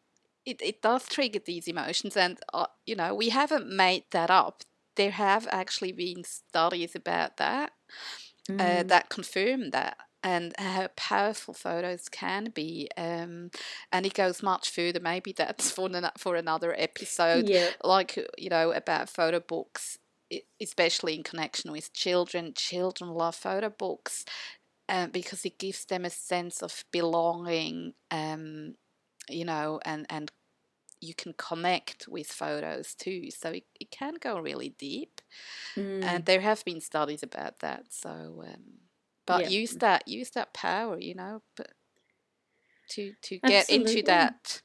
it, 0.45 0.61
it 0.61 0.81
does 0.81 1.07
trigger 1.07 1.39
these 1.45 1.67
emotions 1.67 2.15
and 2.15 2.39
uh, 2.53 2.65
you 2.85 2.95
know 2.95 3.13
we 3.13 3.29
haven't 3.29 3.69
made 3.69 4.03
that 4.11 4.29
up 4.29 4.63
there 4.95 5.11
have 5.11 5.47
actually 5.51 5.91
been 5.91 6.23
studies 6.23 6.95
about 6.95 7.37
that 7.37 7.71
uh, 8.49 8.53
mm. 8.53 8.79
uh, 8.79 8.83
that 8.83 9.09
confirm 9.09 9.71
that 9.71 9.97
and 10.25 10.55
how 10.57 10.87
powerful 10.95 11.53
photos 11.53 12.09
can 12.09 12.45
be. 12.45 12.89
Um, 12.97 13.51
and 13.91 14.07
it 14.07 14.15
goes 14.15 14.41
much 14.41 14.71
further. 14.71 14.99
Maybe 14.99 15.31
that's 15.31 15.69
for 15.75 15.87
an, 15.87 16.09
for 16.17 16.35
another 16.35 16.73
episode. 16.77 17.47
Yeah. 17.47 17.69
Like 17.83 18.17
you 18.37 18.49
know 18.49 18.71
about 18.71 19.07
photo 19.07 19.39
books, 19.39 19.99
especially 20.59 21.15
in 21.15 21.23
connection 21.23 21.71
with 21.71 21.93
children. 21.93 22.53
Children 22.55 23.11
love 23.11 23.35
photo 23.35 23.69
books. 23.69 24.25
Um, 24.87 25.09
because 25.09 25.43
it 25.45 25.57
gives 25.57 25.85
them 25.85 26.05
a 26.05 26.11
sense 26.11 26.61
of 26.61 26.85
belonging, 26.91 27.93
um, 28.11 28.75
you 29.27 29.43
know, 29.43 29.79
and, 29.83 30.05
and 30.11 30.31
you 31.01 31.15
can 31.15 31.33
connect 31.33 32.07
with 32.07 32.27
photos 32.27 32.93
too. 32.93 33.31
So 33.31 33.49
it, 33.49 33.63
it 33.79 33.89
can 33.89 34.13
go 34.19 34.37
really 34.37 34.75
deep. 34.77 35.21
Mm. 35.75 36.03
And 36.03 36.25
there 36.25 36.41
have 36.41 36.63
been 36.63 36.81
studies 36.81 37.23
about 37.23 37.61
that. 37.61 37.85
So 37.89 38.43
um, 38.45 38.84
but 39.25 39.43
yeah. 39.43 39.49
use 39.49 39.71
that 39.75 40.07
use 40.07 40.31
that 40.31 40.53
power 40.53 40.99
you 40.99 41.15
know 41.15 41.41
but 41.55 41.71
to 42.89 43.13
to 43.21 43.39
get 43.39 43.63
Absolutely. 43.63 43.91
into 43.91 44.05
that 44.05 44.61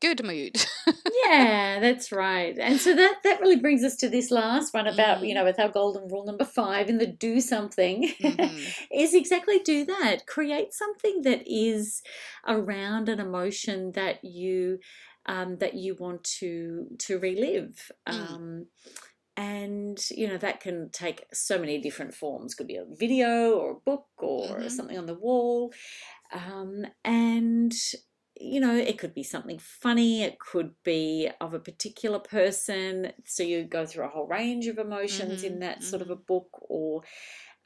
good 0.00 0.24
mood 0.24 0.64
yeah 1.26 1.78
that's 1.80 2.12
right 2.12 2.58
and 2.58 2.78
so 2.78 2.94
that 2.94 3.16
that 3.24 3.40
really 3.40 3.56
brings 3.56 3.82
us 3.82 3.96
to 3.96 4.08
this 4.08 4.30
last 4.30 4.74
one 4.74 4.86
about 4.86 5.18
mm. 5.18 5.28
you 5.28 5.34
know 5.34 5.44
with 5.44 5.58
our 5.58 5.70
golden 5.70 6.06
rule 6.08 6.26
number 6.26 6.44
five 6.44 6.90
in 6.90 6.98
the 6.98 7.06
do 7.06 7.40
something 7.40 8.12
mm-hmm. 8.20 8.58
is 8.94 9.14
exactly 9.14 9.60
do 9.60 9.84
that 9.84 10.26
create 10.26 10.74
something 10.74 11.22
that 11.22 11.42
is 11.46 12.02
around 12.46 13.08
an 13.08 13.18
emotion 13.18 13.92
that 13.92 14.22
you 14.22 14.78
um, 15.26 15.56
that 15.56 15.74
you 15.74 15.96
want 15.98 16.22
to 16.22 16.86
to 16.98 17.18
relive 17.18 17.90
mm. 18.06 18.66
And 19.36 19.98
you 20.10 20.28
know 20.28 20.36
that 20.36 20.60
can 20.60 20.90
take 20.90 21.24
so 21.32 21.58
many 21.58 21.78
different 21.78 22.14
forms 22.14 22.54
could 22.54 22.66
be 22.66 22.76
a 22.76 22.84
video 22.98 23.54
or 23.54 23.72
a 23.72 23.80
book 23.80 24.06
or 24.18 24.46
mm-hmm. 24.46 24.68
something 24.68 24.98
on 24.98 25.06
the 25.06 25.14
wall 25.14 25.72
um, 26.32 26.84
and 27.04 27.72
you 28.36 28.60
know 28.60 28.74
it 28.74 28.98
could 28.98 29.14
be 29.14 29.22
something 29.22 29.58
funny 29.58 30.22
it 30.22 30.38
could 30.38 30.70
be 30.84 31.28
of 31.40 31.54
a 31.54 31.58
particular 31.58 32.18
person 32.18 33.12
so 33.24 33.42
you 33.42 33.64
go 33.64 33.84
through 33.86 34.04
a 34.04 34.08
whole 34.08 34.26
range 34.26 34.66
of 34.66 34.78
emotions 34.78 35.42
mm-hmm. 35.42 35.54
in 35.54 35.58
that 35.60 35.82
sort 35.82 36.02
of 36.02 36.10
a 36.10 36.14
mm-hmm. 36.14 36.22
book 36.26 36.48
or 36.68 37.02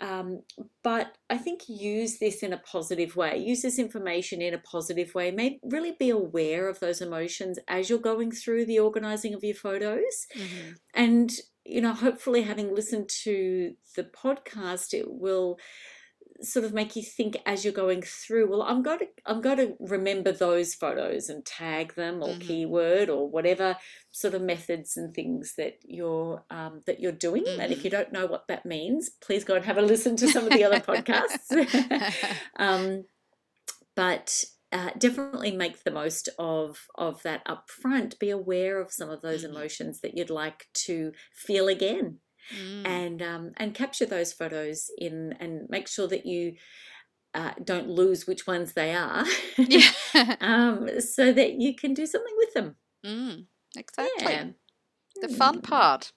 um, 0.00 0.42
but 0.84 1.16
I 1.28 1.38
think 1.38 1.62
use 1.68 2.18
this 2.18 2.42
in 2.42 2.52
a 2.52 2.58
positive 2.58 3.16
way. 3.16 3.38
Use 3.38 3.62
this 3.62 3.78
information 3.78 4.40
in 4.40 4.54
a 4.54 4.58
positive 4.58 5.14
way. 5.14 5.30
May 5.32 5.58
really 5.64 5.96
be 5.98 6.10
aware 6.10 6.68
of 6.68 6.78
those 6.78 7.00
emotions 7.00 7.58
as 7.66 7.90
you're 7.90 7.98
going 7.98 8.30
through 8.30 8.66
the 8.66 8.78
organizing 8.78 9.34
of 9.34 9.42
your 9.42 9.56
photos, 9.56 10.26
mm-hmm. 10.36 10.72
and 10.94 11.32
you 11.68 11.80
know, 11.80 11.92
hopefully, 11.92 12.42
having 12.42 12.74
listened 12.74 13.08
to 13.24 13.74
the 13.94 14.04
podcast, 14.04 14.94
it 14.94 15.06
will 15.08 15.58
sort 16.40 16.64
of 16.64 16.72
make 16.72 16.94
you 16.94 17.02
think 17.02 17.36
as 17.46 17.64
you're 17.64 17.72
going 17.72 18.00
through 18.00 18.48
well 18.48 18.62
i'm 18.62 18.80
going 18.80 19.00
to 19.00 19.06
i'm 19.26 19.40
going 19.40 19.56
to 19.56 19.74
remember 19.80 20.30
those 20.30 20.72
photos 20.72 21.28
and 21.28 21.44
tag 21.44 21.94
them 21.94 22.22
or 22.22 22.28
mm-hmm. 22.28 22.40
keyword 22.40 23.08
or 23.08 23.28
whatever 23.28 23.76
sort 24.12 24.34
of 24.34 24.42
methods 24.42 24.96
and 24.96 25.12
things 25.12 25.54
that 25.56 25.78
you're 25.84 26.44
um, 26.50 26.80
that 26.86 27.00
you're 27.00 27.10
doing 27.10 27.44
mm-hmm. 27.44 27.60
and 27.60 27.72
if 27.72 27.82
you 27.84 27.90
mm-hmm. 27.90 27.98
don't 27.98 28.12
know 28.12 28.26
what 28.26 28.46
that 28.46 28.64
means 28.64 29.10
please 29.20 29.42
go 29.42 29.56
and 29.56 29.64
have 29.64 29.78
a 29.78 29.82
listen 29.82 30.16
to 30.16 30.28
some 30.28 30.44
of 30.44 30.52
the 30.52 30.62
other 30.62 30.78
podcasts 30.78 32.14
um, 32.56 33.04
but 33.96 34.44
uh, 34.72 34.90
definitely 34.98 35.52
make 35.56 35.84
the 35.84 35.90
most 35.90 36.28
of 36.38 36.86
of 36.96 37.22
that 37.22 37.42
up 37.46 37.70
front. 37.70 38.18
Be 38.18 38.30
aware 38.30 38.80
of 38.80 38.92
some 38.92 39.10
of 39.10 39.22
those 39.22 39.42
Mhm. 39.42 39.44
emotions 39.44 40.00
that 40.00 40.16
you'd 40.16 40.30
like 40.30 40.66
to 40.86 41.12
feel 41.34 41.68
again, 41.68 42.20
Mm. 42.52 43.02
and 43.02 43.22
um, 43.22 43.52
and 43.58 43.74
capture 43.74 44.06
those 44.06 44.32
photos 44.32 44.90
in, 44.98 45.34
and 45.40 45.68
make 45.70 45.88
sure 45.88 46.08
that 46.08 46.26
you 46.26 46.56
uh, 47.34 47.54
don't 47.64 47.88
lose 47.90 48.26
which 48.26 48.46
ones 48.46 48.74
they 48.74 48.94
are, 48.94 49.24
yeah. 49.66 49.92
um, 50.40 51.00
so 51.00 51.32
that 51.32 51.54
you 51.54 51.74
can 51.76 51.94
do 51.94 52.06
something 52.06 52.34
with 52.38 52.54
them. 52.54 52.76
mm. 53.04 53.48
Exactly. 53.76 54.36
Yeah. 54.36 54.52
The 55.20 55.28
fun 55.28 55.60
Mm. 55.60 55.62
part. 55.62 56.12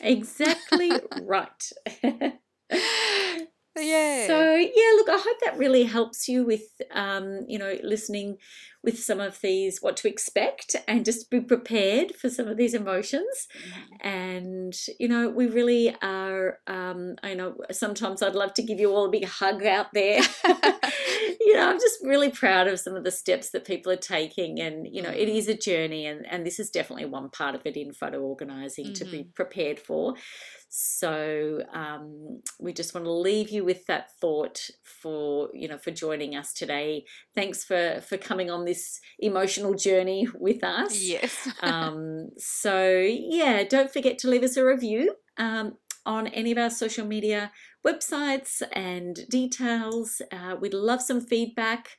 Exactly 0.00 1.00
right. 1.10 1.72
Yeah. 3.78 4.26
So 4.26 4.54
yeah, 4.54 4.92
look, 4.96 5.08
I 5.08 5.18
hope 5.18 5.38
that 5.44 5.56
really 5.56 5.84
helps 5.84 6.28
you 6.28 6.44
with 6.44 6.62
um, 6.90 7.44
you 7.48 7.58
know, 7.58 7.76
listening 7.82 8.36
with 8.84 8.98
some 8.98 9.20
of 9.20 9.40
these 9.40 9.78
what 9.80 9.96
to 9.98 10.08
expect 10.08 10.76
and 10.88 11.04
just 11.04 11.30
be 11.30 11.40
prepared 11.40 12.14
for 12.16 12.28
some 12.28 12.48
of 12.48 12.56
these 12.56 12.74
emotions. 12.74 13.46
Mhm. 13.56 13.96
And 14.02 14.74
you 14.98 15.08
know, 15.08 15.30
we 15.30 15.46
really 15.46 15.96
are 16.02 16.58
um, 16.66 17.16
I 17.22 17.34
know 17.34 17.56
sometimes 17.70 18.22
I'd 18.22 18.34
love 18.34 18.52
to 18.54 18.62
give 18.62 18.78
you 18.78 18.90
all 18.92 19.06
a 19.06 19.10
big 19.10 19.24
hug 19.24 19.64
out 19.64 19.86
there. 19.94 20.20
you 21.40 21.54
know, 21.54 21.68
I'm 21.70 21.78
just 21.80 21.98
really 22.04 22.30
proud 22.30 22.68
of 22.68 22.78
some 22.78 22.94
of 22.94 23.04
the 23.04 23.10
steps 23.10 23.50
that 23.50 23.64
people 23.64 23.90
are 23.92 23.96
taking 23.96 24.60
and 24.60 24.86
you 24.90 25.00
know, 25.02 25.10
it 25.10 25.28
Mm. 25.28 25.48
a 25.48 25.54
journey 25.54 26.06
and 26.06 26.26
and 26.26 26.44
this 26.46 26.60
is 26.60 26.70
definitely 26.70 27.06
one 27.06 27.30
part 27.30 27.54
of 27.54 27.62
it 27.64 27.76
in 27.76 27.92
photo 27.94 28.20
organizing 28.20 28.92
to 28.94 29.04
be 29.04 29.24
prepared 29.34 29.78
for. 29.80 30.14
So 30.74 31.62
um, 31.74 32.40
we 32.58 32.72
just 32.72 32.94
want 32.94 33.04
to 33.04 33.12
leave 33.12 33.50
you 33.50 33.62
with 33.62 33.84
that 33.88 34.10
thought 34.18 34.70
for 34.82 35.50
you 35.52 35.68
know 35.68 35.76
for 35.76 35.90
joining 35.90 36.34
us 36.34 36.54
today. 36.54 37.04
Thanks 37.34 37.62
for 37.62 38.00
for 38.00 38.16
coming 38.16 38.50
on 38.50 38.64
this 38.64 38.98
emotional 39.18 39.74
journey 39.74 40.26
with 40.34 40.64
us. 40.64 40.98
Yes. 41.02 41.48
Um, 41.62 42.30
so 42.38 42.90
yeah, 43.06 43.64
don't 43.64 43.92
forget 43.92 44.16
to 44.20 44.28
leave 44.28 44.42
us 44.42 44.56
a 44.56 44.64
review 44.64 45.14
um, 45.36 45.76
on 46.06 46.26
any 46.28 46.52
of 46.52 46.58
our 46.58 46.70
social 46.70 47.06
media 47.06 47.52
websites 47.86 48.62
and 48.72 49.20
details. 49.28 50.22
Uh, 50.32 50.56
we'd 50.58 50.72
love 50.72 51.02
some 51.02 51.20
feedback. 51.20 51.90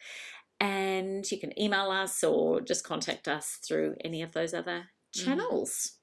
And 0.60 1.30
you 1.30 1.40
can 1.40 1.58
email 1.60 1.92
us 1.92 2.24
or 2.24 2.62
just 2.62 2.86
contact 2.86 3.28
us 3.28 3.60
through 3.68 3.96
any 4.04 4.22
of 4.22 4.32
those 4.32 4.54
other 4.54 4.86
Mhm. 5.16 5.24
channels. 5.26 5.98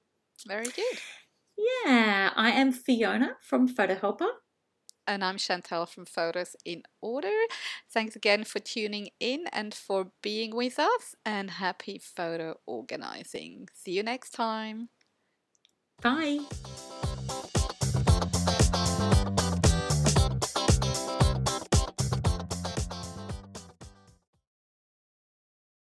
Very 0.46 0.66
good. 0.66 0.98
Yeah, 1.84 2.30
I 2.36 2.50
am 2.50 2.72
Fiona 2.72 3.36
from 3.40 3.68
Photo 3.68 3.94
Helper. 3.94 4.28
And 5.06 5.24
I'm 5.24 5.38
Chantal 5.38 5.86
from 5.86 6.06
Photos 6.06 6.54
in 6.64 6.84
Order. 7.00 7.36
Thanks 7.90 8.14
again 8.14 8.44
for 8.44 8.61
tuning 8.61 9.08
in 9.18 9.46
and 9.52 9.74
for 9.74 10.12
being 10.22 10.54
with 10.54 10.78
us, 10.78 11.16
and 11.24 11.50
happy 11.50 11.98
photo 11.98 12.58
organizing. 12.66 13.68
See 13.74 13.92
you 13.92 14.02
next 14.02 14.30
time. 14.30 14.88
Bye. 16.00 16.40